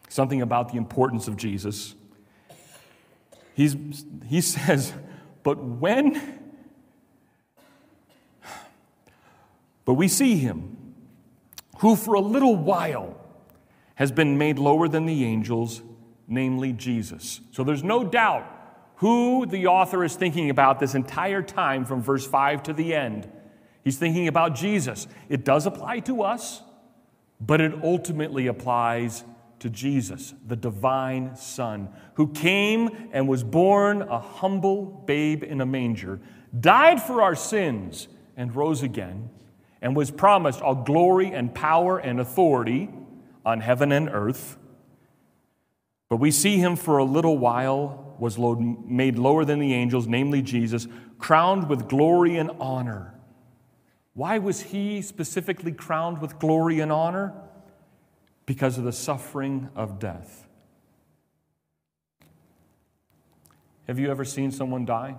something 0.08 0.42
about 0.42 0.72
the 0.72 0.78
importance 0.78 1.28
of 1.28 1.38
Jesus. 1.38 1.96
He's, 3.54 3.76
he 4.28 4.42
says, 4.42 4.94
But 5.44 5.64
when, 5.64 6.22
but 9.86 9.94
we 9.94 10.08
see 10.08 10.38
him, 10.38 10.96
who 11.80 11.96
for 11.96 12.16
a 12.16 12.20
little 12.20 12.56
while 12.56 13.16
has 13.96 14.12
been 14.12 14.38
made 14.38 14.58
lower 14.58 14.88
than 14.88 15.06
the 15.06 15.26
angels, 15.26 15.82
namely 16.28 16.74
Jesus. 16.74 17.42
So 17.52 17.64
there's 17.64 17.84
no 17.84 18.04
doubt 18.04 18.59
who 19.00 19.46
the 19.46 19.68
author 19.68 20.04
is 20.04 20.16
thinking 20.16 20.50
about 20.50 20.80
this 20.80 20.94
entire 20.94 21.42
time 21.42 21.86
from 21.86 22.02
verse 22.02 22.28
5 22.28 22.64
to 22.64 22.74
the 22.74 22.94
end. 22.94 23.30
He's 23.82 23.98
thinking 23.98 24.28
about 24.28 24.56
Jesus. 24.56 25.08
It 25.30 25.46
does 25.46 25.66
apply 25.66 26.00
to 26.02 26.22
us, 26.22 26.62
but 27.40 27.62
it 27.62 27.74
ultimately 27.82 28.48
applies 28.48 29.24
to 29.60 29.70
Jesus, 29.70 30.34
the 30.46 30.58
divine 30.58 31.38
Son, 31.38 31.90
who 32.16 32.28
came 32.28 33.10
and 33.14 33.26
was 33.28 33.42
born 33.42 34.02
a 34.02 34.20
humble 34.20 34.86
babe 34.86 35.44
in 35.44 35.62
a 35.62 35.66
manger, 35.66 36.20
died 36.58 37.02
for 37.02 37.22
our 37.22 37.36
sins, 37.36 38.10
and 38.36 38.54
rose 38.54 38.84
again, 38.84 39.30
and 39.82 39.96
was 39.96 40.12
promised 40.12 40.62
all 40.62 40.76
glory 40.76 41.32
and 41.32 41.56
power 41.56 41.98
and 41.98 42.20
authority 42.20 42.90
on 43.46 43.62
heaven 43.62 43.94
and 43.94 44.10
earth. 44.10 44.58
But 46.10 46.18
we 46.18 46.32
see 46.32 46.58
him 46.58 46.76
for 46.76 46.98
a 46.98 47.06
little 47.06 47.38
while 47.38 48.09
was 48.20 48.38
made 48.38 49.18
lower 49.18 49.46
than 49.46 49.60
the 49.60 49.74
angels, 49.74 50.08
namely 50.08 50.42
Jesus, 50.42 50.88
crowned 51.18 51.70
with 51.70 51.88
glory 51.88 52.38
and 52.38 52.52
honor. 52.60 53.14
Why 54.14 54.38
was 54.40 54.62
he 54.62 55.02
specifically 55.02 55.72
crowned 55.72 56.20
with 56.20 56.40
glory 56.40 56.80
and 56.80 56.92
honor? 56.92 57.34
Because 58.46 58.78
of 58.78 58.84
the 58.84 58.92
suffering 58.92 59.70
of 59.76 60.00
death. 60.00 60.48
Have 63.88 63.98
you 64.00 64.12
ever 64.12 64.26
seen 64.26 64.52
someone 64.52 64.86
die? 64.86 65.16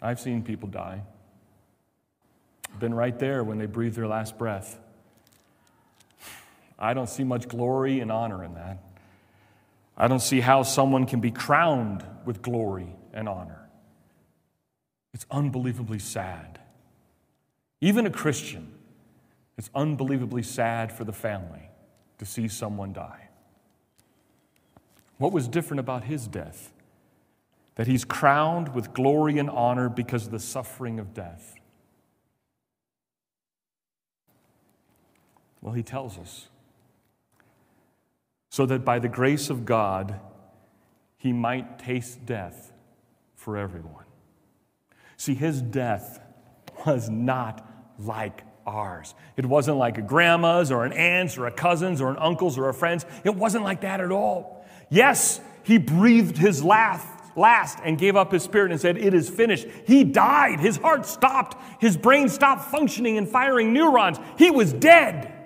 I've 0.00 0.20
seen 0.20 0.42
people 0.42 0.68
die. 0.68 1.02
Been 2.78 2.94
right 2.94 3.18
there 3.18 3.42
when 3.42 3.58
they 3.58 3.66
breathe 3.66 3.94
their 3.94 4.06
last 4.06 4.38
breath. 4.38 4.78
I 6.78 6.94
don't 6.94 7.08
see 7.08 7.24
much 7.24 7.48
glory 7.48 7.98
and 8.00 8.12
honor 8.12 8.44
in 8.44 8.54
that. 8.54 8.78
I 9.98 10.06
don't 10.06 10.20
see 10.20 10.40
how 10.40 10.62
someone 10.62 11.06
can 11.06 11.18
be 11.18 11.32
crowned 11.32 12.04
with 12.24 12.40
glory 12.40 12.94
and 13.12 13.28
honor. 13.28 13.68
It's 15.12 15.26
unbelievably 15.28 15.98
sad. 15.98 16.60
Even 17.80 18.06
a 18.06 18.10
Christian, 18.10 18.72
it's 19.56 19.70
unbelievably 19.74 20.44
sad 20.44 20.92
for 20.92 21.02
the 21.02 21.12
family 21.12 21.68
to 22.18 22.24
see 22.24 22.46
someone 22.46 22.92
die. 22.92 23.28
What 25.18 25.32
was 25.32 25.48
different 25.48 25.80
about 25.80 26.04
his 26.04 26.28
death? 26.28 26.72
That 27.74 27.88
he's 27.88 28.04
crowned 28.04 28.74
with 28.74 28.92
glory 28.92 29.38
and 29.38 29.50
honor 29.50 29.88
because 29.88 30.26
of 30.26 30.32
the 30.32 30.38
suffering 30.38 31.00
of 31.00 31.12
death. 31.12 31.56
Well, 35.60 35.74
he 35.74 35.82
tells 35.82 36.18
us 36.18 36.48
so 38.58 38.66
that 38.66 38.84
by 38.84 38.98
the 38.98 39.06
grace 39.06 39.50
of 39.50 39.64
God, 39.64 40.18
he 41.16 41.32
might 41.32 41.78
taste 41.78 42.26
death 42.26 42.72
for 43.36 43.56
everyone. 43.56 44.04
See, 45.16 45.34
his 45.34 45.62
death 45.62 46.20
was 46.84 47.08
not 47.08 47.64
like 48.00 48.42
ours. 48.66 49.14
It 49.36 49.46
wasn't 49.46 49.76
like 49.76 49.96
a 49.96 50.02
grandma's 50.02 50.72
or 50.72 50.84
an 50.84 50.92
aunt's 50.92 51.38
or 51.38 51.46
a 51.46 51.52
cousin's 51.52 52.00
or 52.00 52.10
an 52.10 52.16
uncle's 52.18 52.58
or 52.58 52.68
a 52.68 52.74
friend's. 52.74 53.06
It 53.22 53.36
wasn't 53.36 53.62
like 53.62 53.82
that 53.82 54.00
at 54.00 54.10
all. 54.10 54.66
Yes, 54.90 55.40
he 55.62 55.78
breathed 55.78 56.36
his 56.36 56.64
last, 56.64 57.06
last 57.36 57.78
and 57.84 57.96
gave 57.96 58.16
up 58.16 58.32
his 58.32 58.42
spirit 58.42 58.72
and 58.72 58.80
said, 58.80 58.98
It 58.98 59.14
is 59.14 59.30
finished. 59.30 59.68
He 59.86 60.02
died. 60.02 60.58
His 60.58 60.78
heart 60.78 61.06
stopped. 61.06 61.56
His 61.80 61.96
brain 61.96 62.28
stopped 62.28 62.72
functioning 62.72 63.18
and 63.18 63.28
firing 63.28 63.72
neurons. 63.72 64.18
He 64.36 64.50
was 64.50 64.72
dead. 64.72 65.37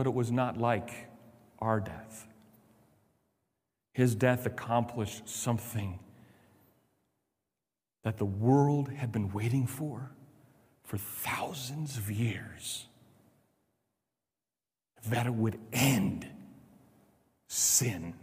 But 0.00 0.06
it 0.06 0.14
was 0.14 0.32
not 0.32 0.56
like 0.56 1.08
our 1.58 1.78
death. 1.78 2.26
His 3.92 4.14
death 4.14 4.46
accomplished 4.46 5.28
something 5.28 5.98
that 8.02 8.16
the 8.16 8.24
world 8.24 8.88
had 8.88 9.12
been 9.12 9.30
waiting 9.30 9.66
for 9.66 10.10
for 10.84 10.96
thousands 10.96 11.98
of 11.98 12.10
years. 12.10 12.86
That 15.08 15.26
it 15.26 15.34
would 15.34 15.58
end 15.70 16.26
sin, 17.46 18.14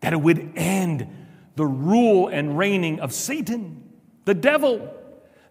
that 0.00 0.12
it 0.12 0.20
would 0.20 0.52
end 0.54 1.08
the 1.56 1.64
rule 1.64 2.28
and 2.28 2.58
reigning 2.58 3.00
of 3.00 3.14
Satan, 3.14 3.90
the 4.26 4.34
devil, 4.34 4.94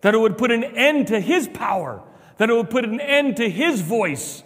that 0.02 0.14
it 0.14 0.20
would 0.20 0.38
put 0.38 0.52
an 0.52 0.64
end 0.64 1.08
to 1.08 1.20
his 1.20 1.48
power, 1.48 2.04
that 2.38 2.52
it 2.52 2.54
would 2.54 2.70
put 2.70 2.86
an 2.86 3.00
end 3.00 3.38
to 3.38 3.50
his 3.50 3.82
voice, 3.82 4.44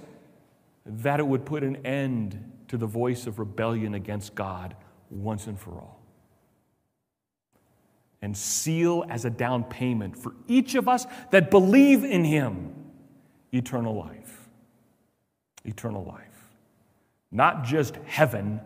that 0.86 1.20
it 1.20 1.28
would 1.28 1.46
put 1.46 1.63
an 1.63 1.86
end 1.86 2.52
to 2.67 2.78
the 2.78 2.86
voice 2.86 3.28
of 3.28 3.39
rebellion 3.39 3.94
against 3.94 4.34
God 4.36 4.76
once 5.10 5.48
and 5.48 5.60
for 5.60 5.72
all. 5.72 6.00
And 8.22 8.38
seal 8.38 9.04
as 9.10 9.26
a 9.26 9.30
down 9.30 9.63
payment 9.63 10.15
for 10.15 10.34
each 10.48 10.76
of 10.76 10.88
us 10.88 11.06
that 11.32 11.52
believe 11.52 12.04
in 12.04 12.24
Him 12.24 12.74
eternal 13.52 13.96
life. 13.96 14.50
Eternal 15.65 16.04
life. 16.04 16.50
Not 17.32 17.63
just 17.63 17.96
heaven, 18.06 18.62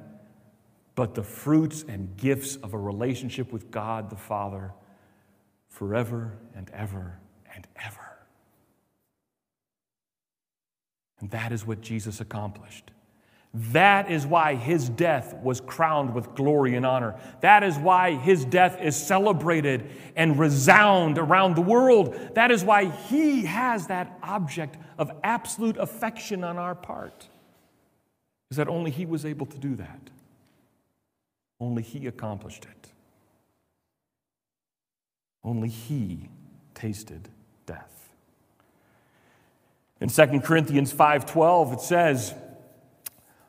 but 0.95 1.13
the 1.13 1.23
fruits 1.23 1.83
and 1.87 2.15
gifts 2.17 2.55
of 2.57 2.73
a 2.73 2.77
relationship 2.77 3.51
with 3.51 3.69
God 3.69 4.09
the 4.09 4.15
Father 4.15 4.71
forever 5.67 6.37
and 6.55 6.69
ever 6.71 7.19
and 7.53 7.67
ever. 7.83 8.04
And 11.19 11.29
that 11.31 11.51
is 11.51 11.65
what 11.65 11.81
Jesus 11.81 12.19
accomplished. 12.21 12.91
That 13.53 14.11
is 14.11 14.27
why 14.27 14.55
his 14.55 14.89
death 14.89 15.33
was 15.41 15.61
crowned 15.61 16.13
with 16.13 16.35
glory 16.35 16.75
and 16.75 16.85
honor. 16.85 17.15
That 17.39 17.63
is 17.63 17.77
why 17.77 18.15
his 18.15 18.43
death 18.43 18.81
is 18.81 18.97
celebrated 18.97 19.89
and 20.17 20.37
resound 20.37 21.17
around 21.17 21.55
the 21.55 21.61
world. 21.61 22.17
That 22.35 22.51
is 22.51 22.65
why 22.65 22.85
he 22.89 23.45
has 23.45 23.87
that 23.87 24.19
object 24.21 24.77
of 24.97 25.09
absolute 25.23 25.77
affection 25.77 26.43
on 26.43 26.57
our 26.57 26.75
part. 26.75 27.29
Is 28.51 28.57
that 28.57 28.67
only 28.67 28.91
he 28.91 29.05
was 29.05 29.25
able 29.25 29.45
to 29.45 29.57
do 29.57 29.75
that. 29.77 30.09
Only 31.61 31.81
he 31.81 32.07
accomplished 32.07 32.65
it. 32.65 32.89
Only 35.45 35.69
he 35.69 36.27
tasted. 36.73 37.29
In 40.01 40.09
2 40.09 40.41
Corinthians 40.41 40.93
5:12 40.93 41.73
it 41.73 41.81
says, 41.81 42.33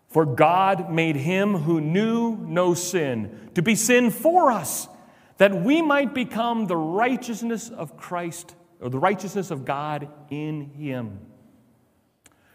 for 0.09 0.25
God 0.25 0.91
made 0.91 1.17
him 1.17 1.55
who 1.55 1.79
knew 1.79 2.37
no 2.37 2.73
sin 2.73 3.51
to 3.55 3.61
be 3.61 3.75
sin 3.75 4.11
for 4.11 4.51
us, 4.51 4.89
that 5.37 5.55
we 5.55 5.83
might 5.83 6.15
become 6.15 6.67
the 6.67 6.77
righteousness 6.77 7.69
of 7.69 7.99
Christ, 7.99 8.55
or 8.81 8.89
the 8.89 8.99
righteousness 8.99 9.51
of 9.51 9.67
God 9.67 10.09
in 10.31 10.71
him. 10.71 11.21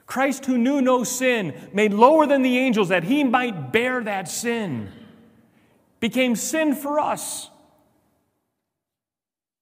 Christ, 0.07 0.45
who 0.45 0.57
knew 0.57 0.81
no 0.81 1.03
sin, 1.03 1.53
made 1.71 1.93
lower 1.93 2.25
than 2.25 2.41
the 2.41 2.57
angels 2.57 2.89
that 2.89 3.03
he 3.03 3.23
might 3.23 3.71
bear 3.71 4.03
that 4.03 4.27
sin, 4.27 4.89
became 5.99 6.35
sin 6.35 6.73
for 6.73 6.99
us. 6.99 7.49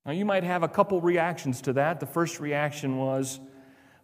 Now, 0.05 0.13
you 0.13 0.23
might 0.23 0.45
have 0.45 0.63
a 0.63 0.69
couple 0.69 1.01
reactions 1.01 1.61
to 1.63 1.73
that. 1.73 1.99
The 1.99 2.05
first 2.05 2.39
reaction 2.39 2.97
was, 2.97 3.41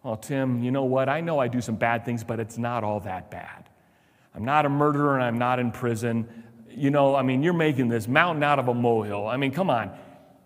Well, 0.05 0.17
Tim, 0.17 0.61
you 0.61 0.69
know 0.69 0.83
what? 0.83 1.09
I 1.09 1.19
know 1.19 1.39
I 1.39 1.47
do 1.47 1.59
some 1.61 1.77
bad 1.77 2.05
things, 2.05 2.23
but 2.23 2.39
it's 2.39 2.59
not 2.59 2.83
all 2.83 2.99
that 2.99 3.31
bad. 3.31 3.67
I'm 4.35 4.45
not 4.45 4.67
a 4.67 4.69
murderer 4.69 5.15
and 5.15 5.23
I'm 5.23 5.39
not 5.39 5.57
in 5.57 5.71
prison. 5.71 6.27
You 6.69 6.91
know, 6.91 7.15
I 7.15 7.23
mean, 7.23 7.41
you're 7.41 7.53
making 7.53 7.87
this 7.87 8.07
mountain 8.07 8.43
out 8.43 8.59
of 8.59 8.67
a 8.67 8.73
molehill. 8.75 9.25
I 9.25 9.37
mean, 9.37 9.51
come 9.51 9.71
on. 9.71 9.89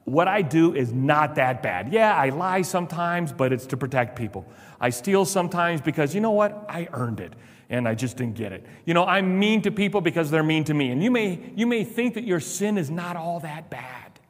What 0.05 0.29
I 0.29 0.43
do 0.43 0.73
is 0.73 0.93
not 0.93 1.35
that 1.35 1.61
bad. 1.61 1.91
Yeah, 1.91 2.15
I 2.15 2.29
lie 2.29 2.61
sometimes, 2.61 3.33
but 3.33 3.51
it's 3.51 3.65
to 3.65 3.75
protect 3.75 4.15
people. 4.15 4.45
I 4.79 4.91
steal 4.91 5.25
sometimes 5.25 5.81
because, 5.81 6.15
you 6.15 6.21
know 6.21 6.31
what? 6.31 6.65
I 6.69 6.87
earned 6.93 7.19
it 7.19 7.33
and 7.69 7.85
I 7.85 7.95
just 7.95 8.15
didn't 8.15 8.35
get 8.35 8.53
it. 8.53 8.65
You 8.85 8.93
know, 8.93 9.03
I'm 9.03 9.39
mean 9.39 9.61
to 9.63 9.71
people 9.71 9.99
because 9.99 10.31
they're 10.31 10.41
mean 10.41 10.63
to 10.63 10.73
me. 10.73 10.91
And 10.91 11.03
you 11.03 11.11
may, 11.11 11.37
you 11.57 11.67
may 11.67 11.83
think 11.83 12.13
that 12.13 12.23
your 12.23 12.39
sin 12.39 12.77
is 12.77 12.89
not 12.89 13.17
all 13.17 13.41
that 13.41 13.69
bad, 13.69 14.21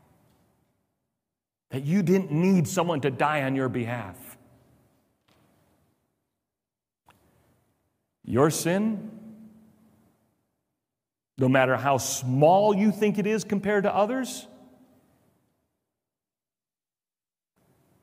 that 1.70 1.84
you 1.84 2.02
didn't 2.02 2.32
need 2.32 2.68
someone 2.68 3.00
to 3.02 3.12
die 3.12 3.44
on 3.44 3.56
your 3.56 3.70
behalf. 3.70 4.29
Your 8.30 8.52
sin 8.52 9.10
no 11.40 11.48
matter 11.48 11.78
how 11.78 11.98
small 11.98 12.76
you 12.76 12.92
think 12.92 13.18
it 13.18 13.26
is 13.26 13.46
compared 13.46 13.86
to 13.86 13.96
others, 13.96 14.46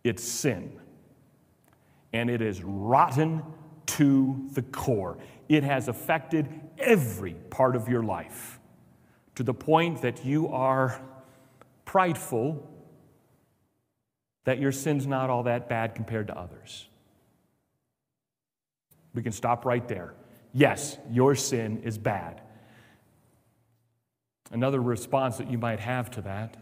it's 0.02 0.24
sin. 0.24 0.80
And 2.12 2.30
it 2.30 2.40
is 2.40 2.62
rotten 2.62 3.42
to 3.86 4.48
the 4.52 4.62
core. 4.62 5.18
It 5.50 5.64
has 5.64 5.86
affected 5.86 6.48
every 6.78 7.34
part 7.50 7.76
of 7.76 7.88
your 7.88 8.02
life 8.02 8.58
to 9.34 9.42
the 9.42 9.54
point 9.54 10.00
that 10.00 10.24
you 10.24 10.48
are 10.48 11.00
prideful 11.84 12.66
that 14.44 14.58
your 14.58 14.72
sin's 14.72 15.06
not 15.06 15.28
all 15.28 15.42
that 15.42 15.68
bad 15.68 15.94
compared 15.94 16.28
to 16.28 16.38
others. 16.38 16.88
We 19.16 19.22
can 19.22 19.33
stop 19.33 19.64
right 19.64 19.88
there. 19.88 20.14
Yes, 20.52 20.98
your 21.11 21.35
sin 21.35 21.81
is 21.83 21.98
bad. 21.98 22.42
Another 24.52 24.81
response 24.81 25.38
that 25.38 25.50
you 25.50 25.59
might 25.59 25.81
have 25.81 26.11
to 26.12 26.20
that 26.20 26.57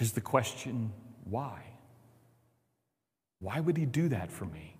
is 0.00 0.12
the 0.12 0.20
question 0.20 0.92
why? 1.24 1.62
Why 3.40 3.60
would 3.60 3.76
he 3.76 3.86
do 3.86 4.08
that 4.08 4.32
for 4.32 4.46
me? 4.46 4.74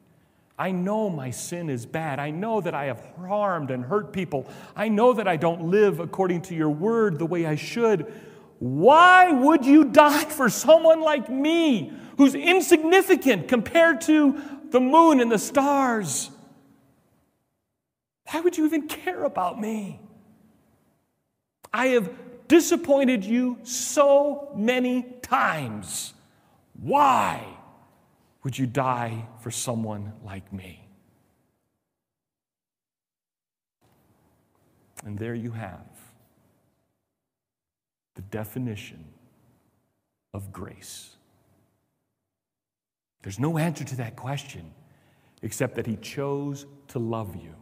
I 0.58 0.70
know 0.70 1.10
my 1.10 1.30
sin 1.30 1.68
is 1.68 1.84
bad. 1.84 2.18
I 2.18 2.30
know 2.30 2.60
that 2.60 2.74
I 2.74 2.86
have 2.86 3.04
harmed 3.18 3.70
and 3.70 3.84
hurt 3.84 4.12
people. 4.12 4.46
I 4.74 4.88
know 4.88 5.12
that 5.12 5.28
I 5.28 5.36
don't 5.36 5.70
live 5.70 6.00
according 6.00 6.42
to 6.42 6.54
your 6.54 6.70
word 6.70 7.18
the 7.18 7.26
way 7.26 7.44
I 7.44 7.56
should. 7.56 8.12
Why 8.64 9.30
would 9.30 9.66
you 9.66 9.84
die 9.84 10.24
for 10.24 10.48
someone 10.48 11.02
like 11.02 11.28
me 11.28 11.92
who's 12.16 12.34
insignificant 12.34 13.46
compared 13.46 14.00
to 14.02 14.40
the 14.70 14.80
moon 14.80 15.20
and 15.20 15.30
the 15.30 15.38
stars? 15.38 16.30
Why 18.30 18.40
would 18.40 18.56
you 18.56 18.64
even 18.64 18.88
care 18.88 19.24
about 19.24 19.60
me? 19.60 20.00
I 21.74 21.88
have 21.88 22.10
disappointed 22.48 23.22
you 23.22 23.58
so 23.64 24.50
many 24.56 25.02
times. 25.20 26.14
Why 26.80 27.44
would 28.44 28.58
you 28.58 28.66
die 28.66 29.26
for 29.40 29.50
someone 29.50 30.14
like 30.24 30.50
me? 30.54 30.88
And 35.04 35.18
there 35.18 35.34
you 35.34 35.50
have 35.50 35.93
the 38.14 38.22
definition 38.22 39.04
of 40.32 40.52
grace. 40.52 41.16
There's 43.22 43.38
no 43.38 43.58
answer 43.58 43.84
to 43.84 43.96
that 43.96 44.16
question 44.16 44.72
except 45.42 45.76
that 45.76 45.86
He 45.86 45.96
chose 45.96 46.66
to 46.88 46.98
love 46.98 47.36
you. 47.36 47.54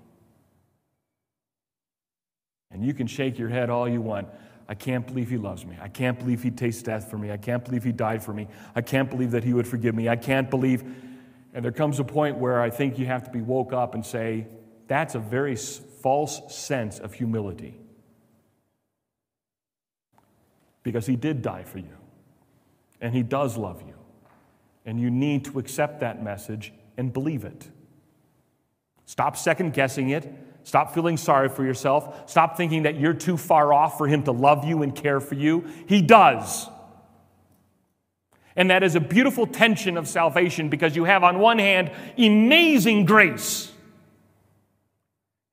And 2.70 2.84
you 2.84 2.94
can 2.94 3.06
shake 3.06 3.38
your 3.38 3.48
head 3.48 3.70
all 3.70 3.88
you 3.88 4.00
want. 4.00 4.28
I 4.68 4.74
can't 4.74 5.06
believe 5.06 5.28
he 5.28 5.36
loves 5.36 5.66
me. 5.66 5.76
I 5.80 5.88
can't 5.88 6.18
believe 6.18 6.42
he 6.42 6.50
tastes 6.50 6.82
death 6.82 7.10
for 7.10 7.18
me. 7.18 7.30
I 7.30 7.36
can't 7.36 7.64
believe 7.64 7.84
he 7.84 7.92
died 7.92 8.22
for 8.22 8.32
me. 8.32 8.48
I 8.74 8.80
can't 8.80 9.10
believe 9.10 9.32
that 9.32 9.44
he 9.44 9.52
would 9.52 9.66
forgive 9.66 9.94
me. 9.94 10.08
I 10.08 10.16
can't 10.16 10.48
believe. 10.48 10.82
And 11.52 11.62
there 11.62 11.72
comes 11.72 12.00
a 12.00 12.04
point 12.04 12.38
where 12.38 12.62
I 12.62 12.70
think 12.70 12.98
you 12.98 13.04
have 13.06 13.24
to 13.24 13.30
be 13.30 13.42
woke 13.42 13.74
up 13.74 13.94
and 13.94 14.04
say, 14.04 14.46
that's 14.88 15.14
a 15.14 15.18
very 15.18 15.56
false 15.56 16.54
sense 16.54 16.98
of 16.98 17.12
humility. 17.12 17.78
Because 20.82 21.06
he 21.06 21.16
did 21.16 21.42
die 21.42 21.62
for 21.62 21.78
you, 21.78 21.96
and 23.00 23.14
he 23.14 23.22
does 23.22 23.56
love 23.56 23.82
you. 23.86 23.94
And 24.84 25.00
you 25.00 25.10
need 25.10 25.44
to 25.44 25.58
accept 25.58 26.00
that 26.00 26.22
message 26.24 26.72
and 26.96 27.12
believe 27.12 27.44
it. 27.44 27.68
Stop 29.06 29.36
second 29.36 29.74
guessing 29.74 30.10
it 30.10 30.32
Stop 30.64 30.94
feeling 30.94 31.16
sorry 31.16 31.48
for 31.48 31.64
yourself. 31.64 32.30
Stop 32.30 32.56
thinking 32.56 32.84
that 32.84 32.98
you're 32.98 33.14
too 33.14 33.36
far 33.36 33.72
off 33.72 33.98
for 33.98 34.06
Him 34.06 34.22
to 34.24 34.32
love 34.32 34.64
you 34.64 34.82
and 34.82 34.94
care 34.94 35.20
for 35.20 35.34
you. 35.34 35.64
He 35.86 36.02
does. 36.02 36.68
And 38.54 38.70
that 38.70 38.82
is 38.82 38.94
a 38.94 39.00
beautiful 39.00 39.46
tension 39.46 39.96
of 39.96 40.06
salvation 40.06 40.68
because 40.68 40.94
you 40.94 41.04
have, 41.04 41.24
on 41.24 41.38
one 41.38 41.58
hand, 41.58 41.90
amazing 42.18 43.06
grace, 43.06 43.72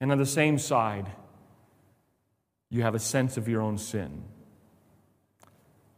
And 0.01 0.11
on 0.11 0.17
the 0.17 0.25
same 0.25 0.57
side, 0.57 1.11
you 2.69 2.83
have 2.83 2.95
a 2.95 2.99
sense 2.99 3.35
of 3.37 3.47
your 3.47 3.61
own 3.61 3.77
sin. 3.77 4.23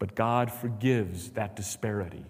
But 0.01 0.15
God 0.15 0.51
forgives 0.51 1.29
that 1.33 1.55
disparity. 1.55 2.25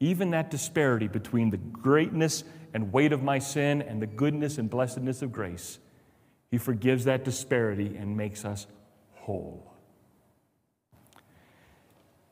Even 0.00 0.30
that 0.30 0.50
disparity 0.50 1.06
between 1.06 1.50
the 1.50 1.58
greatness 1.58 2.44
and 2.72 2.94
weight 2.94 3.12
of 3.12 3.22
my 3.22 3.40
sin 3.40 3.82
and 3.82 4.00
the 4.00 4.06
goodness 4.06 4.56
and 4.56 4.70
blessedness 4.70 5.20
of 5.20 5.30
grace, 5.30 5.80
He 6.50 6.56
forgives 6.56 7.04
that 7.04 7.26
disparity 7.26 7.94
and 7.94 8.16
makes 8.16 8.46
us 8.46 8.66
whole. 9.16 9.70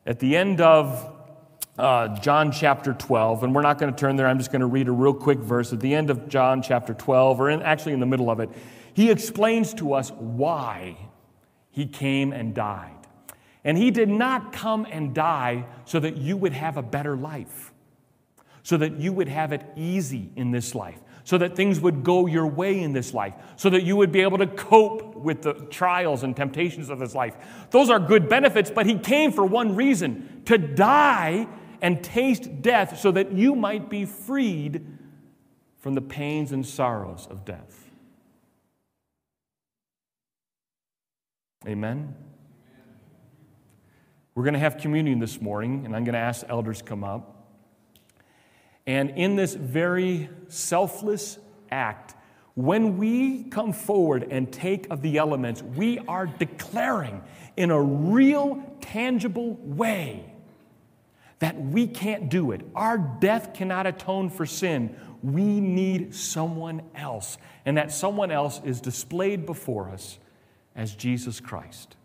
At 0.06 0.20
the 0.20 0.34
end 0.34 0.62
of 0.62 1.06
uh, 1.78 2.18
John 2.20 2.50
chapter 2.50 2.94
12, 2.94 3.44
and 3.44 3.54
we're 3.54 3.60
not 3.60 3.76
going 3.76 3.92
to 3.92 4.00
turn 4.00 4.16
there, 4.16 4.26
I'm 4.26 4.38
just 4.38 4.52
going 4.52 4.60
to 4.60 4.66
read 4.66 4.88
a 4.88 4.92
real 4.92 5.12
quick 5.12 5.40
verse. 5.40 5.74
At 5.74 5.80
the 5.80 5.94
end 5.94 6.08
of 6.08 6.30
John 6.30 6.62
chapter 6.62 6.94
12, 6.94 7.40
or 7.42 7.50
in, 7.50 7.60
actually 7.60 7.92
in 7.92 8.00
the 8.00 8.06
middle 8.06 8.30
of 8.30 8.40
it, 8.40 8.48
he 8.94 9.10
explains 9.10 9.74
to 9.74 9.92
us 9.92 10.12
why 10.12 10.96
he 11.68 11.84
came 11.84 12.32
and 12.32 12.54
died. 12.54 12.95
And 13.66 13.76
he 13.76 13.90
did 13.90 14.08
not 14.08 14.52
come 14.52 14.86
and 14.88 15.12
die 15.12 15.66
so 15.86 15.98
that 15.98 16.16
you 16.16 16.36
would 16.36 16.52
have 16.52 16.76
a 16.76 16.82
better 16.82 17.16
life, 17.16 17.72
so 18.62 18.76
that 18.76 19.00
you 19.00 19.12
would 19.12 19.26
have 19.26 19.52
it 19.52 19.64
easy 19.74 20.30
in 20.36 20.52
this 20.52 20.72
life, 20.72 21.00
so 21.24 21.36
that 21.38 21.56
things 21.56 21.80
would 21.80 22.04
go 22.04 22.26
your 22.26 22.46
way 22.46 22.80
in 22.80 22.92
this 22.92 23.12
life, 23.12 23.34
so 23.56 23.68
that 23.68 23.82
you 23.82 23.96
would 23.96 24.12
be 24.12 24.20
able 24.20 24.38
to 24.38 24.46
cope 24.46 25.16
with 25.16 25.42
the 25.42 25.54
trials 25.68 26.22
and 26.22 26.36
temptations 26.36 26.90
of 26.90 27.00
this 27.00 27.12
life. 27.12 27.34
Those 27.72 27.90
are 27.90 27.98
good 27.98 28.28
benefits, 28.28 28.70
but 28.70 28.86
he 28.86 29.00
came 29.00 29.32
for 29.32 29.44
one 29.44 29.74
reason 29.74 30.42
to 30.44 30.58
die 30.58 31.48
and 31.82 32.04
taste 32.04 32.62
death 32.62 33.00
so 33.00 33.10
that 33.10 33.32
you 33.32 33.56
might 33.56 33.90
be 33.90 34.04
freed 34.04 34.86
from 35.80 35.94
the 35.94 36.00
pains 36.00 36.52
and 36.52 36.64
sorrows 36.64 37.26
of 37.28 37.44
death. 37.44 37.90
Amen. 41.66 42.14
We're 44.36 44.44
going 44.44 44.52
to 44.52 44.60
have 44.60 44.76
communion 44.76 45.18
this 45.18 45.40
morning, 45.40 45.86
and 45.86 45.96
I'm 45.96 46.04
going 46.04 46.12
to 46.12 46.18
ask 46.18 46.42
the 46.42 46.50
elders 46.50 46.78
to 46.78 46.84
come 46.84 47.02
up. 47.02 47.48
And 48.86 49.12
in 49.16 49.34
this 49.34 49.54
very 49.54 50.28
selfless 50.48 51.38
act, 51.70 52.14
when 52.52 52.98
we 52.98 53.44
come 53.44 53.72
forward 53.72 54.28
and 54.30 54.52
take 54.52 54.90
of 54.90 55.00
the 55.00 55.16
elements, 55.16 55.62
we 55.62 56.00
are 56.00 56.26
declaring 56.26 57.22
in 57.56 57.70
a 57.70 57.80
real, 57.80 58.62
tangible 58.82 59.54
way 59.54 60.30
that 61.38 61.58
we 61.58 61.86
can't 61.86 62.28
do 62.28 62.52
it. 62.52 62.60
Our 62.74 62.98
death 62.98 63.54
cannot 63.54 63.86
atone 63.86 64.28
for 64.28 64.44
sin. 64.44 64.94
We 65.22 65.60
need 65.60 66.14
someone 66.14 66.82
else. 66.94 67.38
And 67.64 67.78
that 67.78 67.90
someone 67.90 68.30
else 68.30 68.60
is 68.66 68.82
displayed 68.82 69.46
before 69.46 69.88
us 69.88 70.18
as 70.74 70.94
Jesus 70.94 71.40
Christ. 71.40 71.95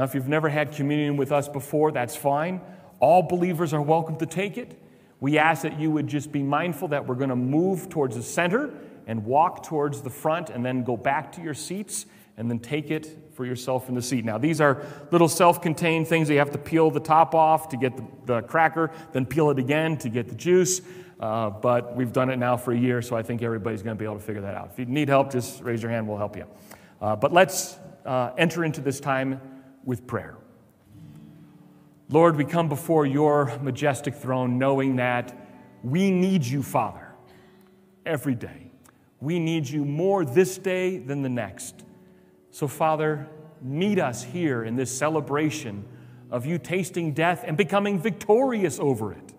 Now, 0.00 0.04
if 0.04 0.14
you've 0.14 0.28
never 0.28 0.48
had 0.48 0.72
communion 0.72 1.18
with 1.18 1.30
us 1.30 1.46
before, 1.46 1.92
that's 1.92 2.16
fine. 2.16 2.62
All 3.00 3.22
believers 3.22 3.74
are 3.74 3.82
welcome 3.82 4.16
to 4.16 4.24
take 4.24 4.56
it. 4.56 4.80
We 5.20 5.36
ask 5.36 5.60
that 5.60 5.78
you 5.78 5.90
would 5.90 6.06
just 6.06 6.32
be 6.32 6.42
mindful 6.42 6.88
that 6.88 7.06
we're 7.06 7.16
going 7.16 7.28
to 7.28 7.36
move 7.36 7.90
towards 7.90 8.16
the 8.16 8.22
center 8.22 8.72
and 9.06 9.26
walk 9.26 9.62
towards 9.62 10.00
the 10.00 10.08
front 10.08 10.48
and 10.48 10.64
then 10.64 10.84
go 10.84 10.96
back 10.96 11.32
to 11.32 11.42
your 11.42 11.52
seats 11.52 12.06
and 12.38 12.50
then 12.50 12.60
take 12.60 12.90
it 12.90 13.14
for 13.34 13.44
yourself 13.44 13.90
in 13.90 13.94
the 13.94 14.00
seat. 14.00 14.24
Now, 14.24 14.38
these 14.38 14.58
are 14.58 14.82
little 15.10 15.28
self 15.28 15.60
contained 15.60 16.08
things 16.08 16.30
you 16.30 16.38
have 16.38 16.52
to 16.52 16.58
peel 16.58 16.90
the 16.90 16.98
top 16.98 17.34
off 17.34 17.68
to 17.68 17.76
get 17.76 17.94
the, 17.94 18.06
the 18.24 18.40
cracker, 18.40 18.90
then 19.12 19.26
peel 19.26 19.50
it 19.50 19.58
again 19.58 19.98
to 19.98 20.08
get 20.08 20.30
the 20.30 20.34
juice. 20.34 20.80
Uh, 21.20 21.50
but 21.50 21.94
we've 21.94 22.14
done 22.14 22.30
it 22.30 22.38
now 22.38 22.56
for 22.56 22.72
a 22.72 22.78
year, 22.78 23.02
so 23.02 23.16
I 23.16 23.22
think 23.22 23.42
everybody's 23.42 23.82
going 23.82 23.98
to 23.98 24.00
be 24.00 24.06
able 24.06 24.16
to 24.16 24.24
figure 24.24 24.40
that 24.40 24.54
out. 24.54 24.70
If 24.72 24.78
you 24.78 24.86
need 24.86 25.10
help, 25.10 25.30
just 25.30 25.62
raise 25.62 25.82
your 25.82 25.90
hand, 25.90 26.08
we'll 26.08 26.16
help 26.16 26.38
you. 26.38 26.46
Uh, 27.02 27.16
but 27.16 27.34
let's 27.34 27.76
uh, 28.06 28.30
enter 28.38 28.64
into 28.64 28.80
this 28.80 28.98
time 28.98 29.38
with 29.84 30.06
prayer. 30.06 30.36
Lord, 32.08 32.36
we 32.36 32.44
come 32.44 32.68
before 32.68 33.06
your 33.06 33.56
majestic 33.62 34.14
throne 34.14 34.58
knowing 34.58 34.96
that 34.96 35.36
we 35.82 36.10
need 36.10 36.44
you, 36.44 36.62
Father, 36.62 37.14
every 38.04 38.34
day. 38.34 38.70
We 39.20 39.38
need 39.38 39.68
you 39.68 39.84
more 39.84 40.24
this 40.24 40.58
day 40.58 40.98
than 40.98 41.22
the 41.22 41.28
next. 41.28 41.84
So, 42.50 42.66
Father, 42.66 43.28
meet 43.62 43.98
us 43.98 44.24
here 44.24 44.64
in 44.64 44.76
this 44.76 44.96
celebration 44.96 45.84
of 46.30 46.46
you 46.46 46.58
tasting 46.58 47.12
death 47.12 47.44
and 47.46 47.56
becoming 47.56 47.98
victorious 47.98 48.78
over 48.80 49.12
it. 49.12 49.34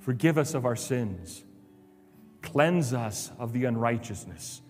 Forgive 0.00 0.38
us 0.38 0.54
of 0.54 0.64
our 0.64 0.76
sins. 0.76 1.44
Cleanse 2.42 2.92
us 2.92 3.32
of 3.38 3.52
the 3.52 3.64
unrighteousness. 3.64 4.62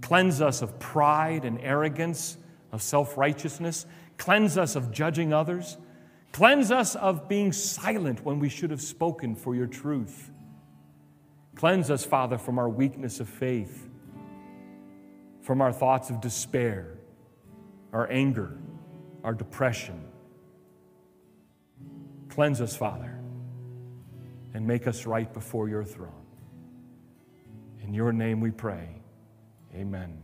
Cleanse 0.00 0.40
us 0.40 0.62
of 0.62 0.78
pride 0.78 1.44
and 1.44 1.60
arrogance, 1.60 2.38
of 2.72 2.82
self 2.82 3.16
righteousness. 3.16 3.86
Cleanse 4.18 4.58
us 4.58 4.74
of 4.74 4.90
judging 4.90 5.32
others. 5.32 5.76
Cleanse 6.32 6.70
us 6.70 6.96
of 6.96 7.28
being 7.28 7.52
silent 7.52 8.24
when 8.24 8.38
we 8.38 8.48
should 8.48 8.70
have 8.70 8.80
spoken 8.80 9.36
for 9.36 9.54
your 9.54 9.66
truth. 9.66 10.30
Cleanse 11.54 11.90
us, 11.90 12.04
Father, 12.04 12.38
from 12.38 12.58
our 12.58 12.68
weakness 12.68 13.20
of 13.20 13.28
faith 13.28 13.90
from 15.42 15.60
our 15.60 15.72
thoughts 15.72 16.08
of 16.08 16.20
despair, 16.20 16.94
our 17.92 18.10
anger, 18.10 18.58
our 19.24 19.34
depression. 19.34 20.04
Cleanse 22.28 22.60
us, 22.60 22.76
Father, 22.76 23.18
and 24.54 24.66
make 24.66 24.86
us 24.86 25.04
right 25.04 25.32
before 25.34 25.68
your 25.68 25.84
throne. 25.84 26.12
In 27.82 27.92
your 27.92 28.12
name 28.12 28.40
we 28.40 28.52
pray. 28.52 29.02
Amen. 29.74 30.18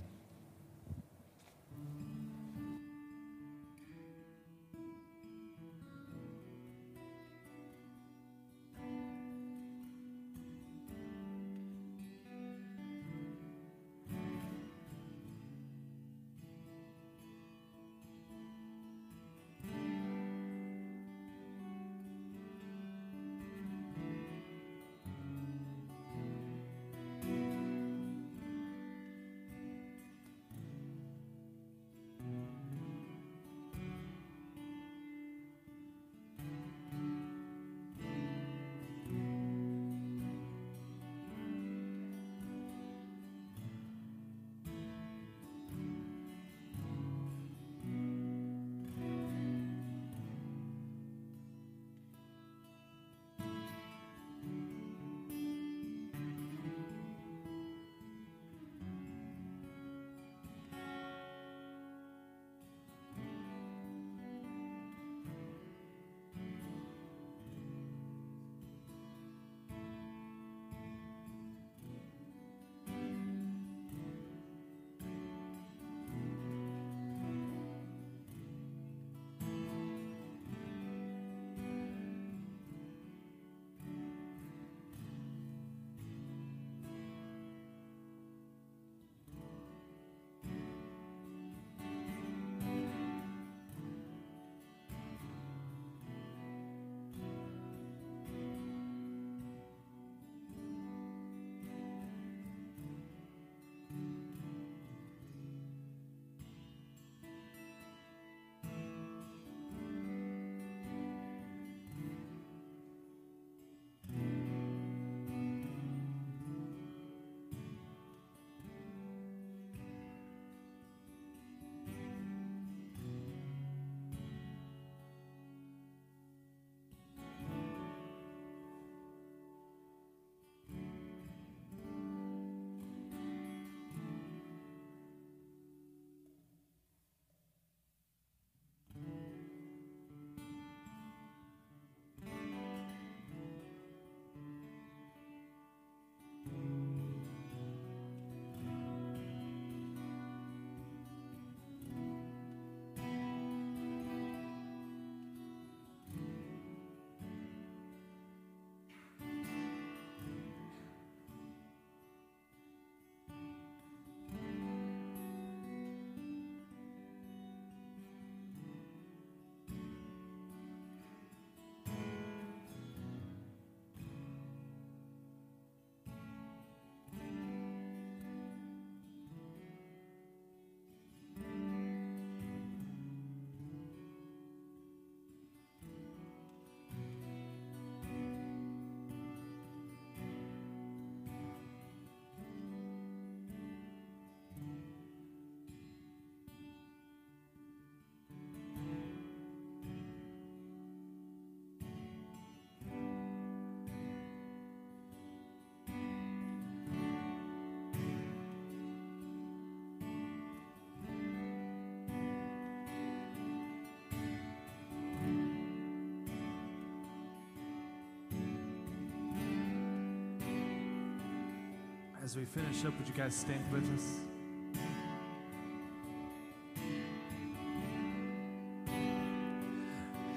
As 222.28 222.36
we 222.36 222.44
finish 222.44 222.84
up, 222.84 222.92
would 222.98 223.08
you 223.08 223.14
guys 223.14 223.34
stand 223.34 223.64
with 223.72 223.90
us? 223.94 224.18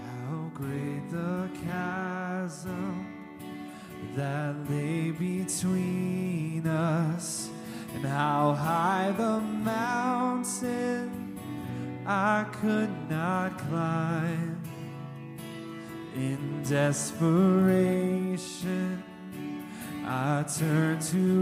How 0.06 0.52
great 0.54 1.10
the 1.12 1.50
chasm 1.66 3.06
that 4.16 4.56
lay 4.70 5.12
between 5.12 6.66
us, 6.66 7.50
and 7.94 8.06
how 8.06 8.54
high 8.54 9.12
the 9.18 9.42
mountain 9.42 11.38
I 12.08 12.46
could 12.54 13.10
not 13.10 13.58
climb. 13.68 14.62
In 16.16 16.64
desperation, 16.64 17.84
I 20.04 20.44
turned 20.44 21.02
to 21.04 21.41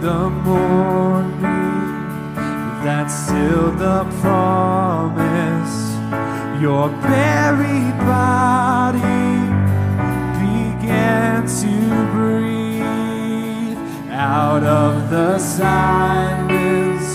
the 0.00 0.30
morning. 0.30 1.42
that 2.84 3.08
sealed 3.08 3.78
the 3.78 4.04
promise. 4.20 5.76
Your 6.62 6.88
buried 7.02 7.98
body 7.98 8.98
began 10.44 11.46
to 11.46 11.74
breathe 12.12 13.78
out 14.10 14.62
of 14.62 15.10
the 15.10 15.38
silence. 15.38 17.08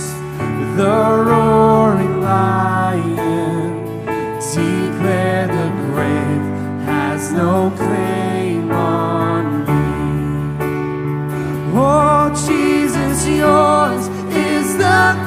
The 0.76 1.24
roaring 1.28 2.22
lion 2.22 3.34
declared 5.04 5.50
the 5.50 5.70
grave 5.88 6.42
has 6.86 7.32
no 7.32 7.72
claim. 7.76 8.23
Jesus, 12.36 13.28
yours 13.28 14.08
is 14.34 14.76
the 14.78 15.23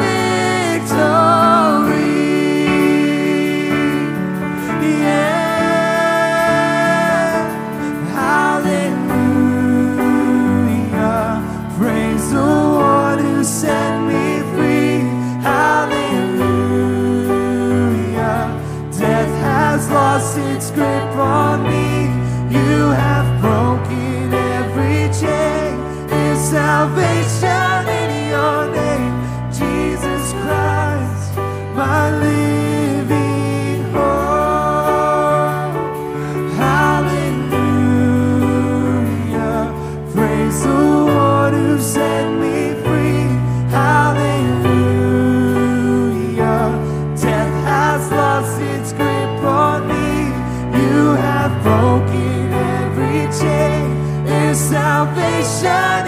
broken 51.77 52.53
every 52.53 53.23
chain. 53.39 54.25
There's 54.25 54.59
salvation. 54.59 56.06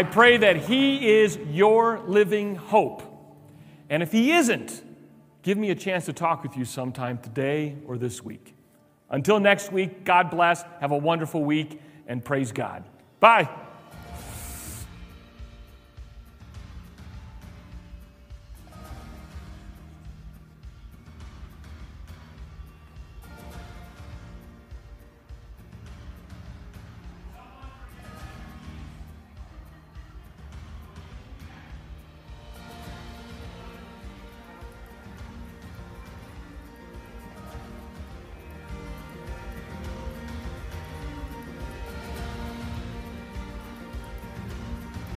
I 0.00 0.02
pray 0.02 0.38
that 0.38 0.56
He 0.56 1.10
is 1.10 1.36
your 1.50 2.00
living 2.06 2.54
hope. 2.54 3.02
And 3.90 4.02
if 4.02 4.10
He 4.10 4.32
isn't, 4.32 4.82
give 5.42 5.58
me 5.58 5.68
a 5.68 5.74
chance 5.74 6.06
to 6.06 6.14
talk 6.14 6.42
with 6.42 6.56
you 6.56 6.64
sometime 6.64 7.18
today 7.18 7.76
or 7.84 7.98
this 7.98 8.24
week. 8.24 8.54
Until 9.10 9.38
next 9.38 9.72
week, 9.72 10.04
God 10.04 10.30
bless. 10.30 10.62
Have 10.80 10.92
a 10.92 10.96
wonderful 10.96 11.44
week 11.44 11.82
and 12.06 12.24
praise 12.24 12.50
God. 12.50 12.84
Bye. 13.20 13.50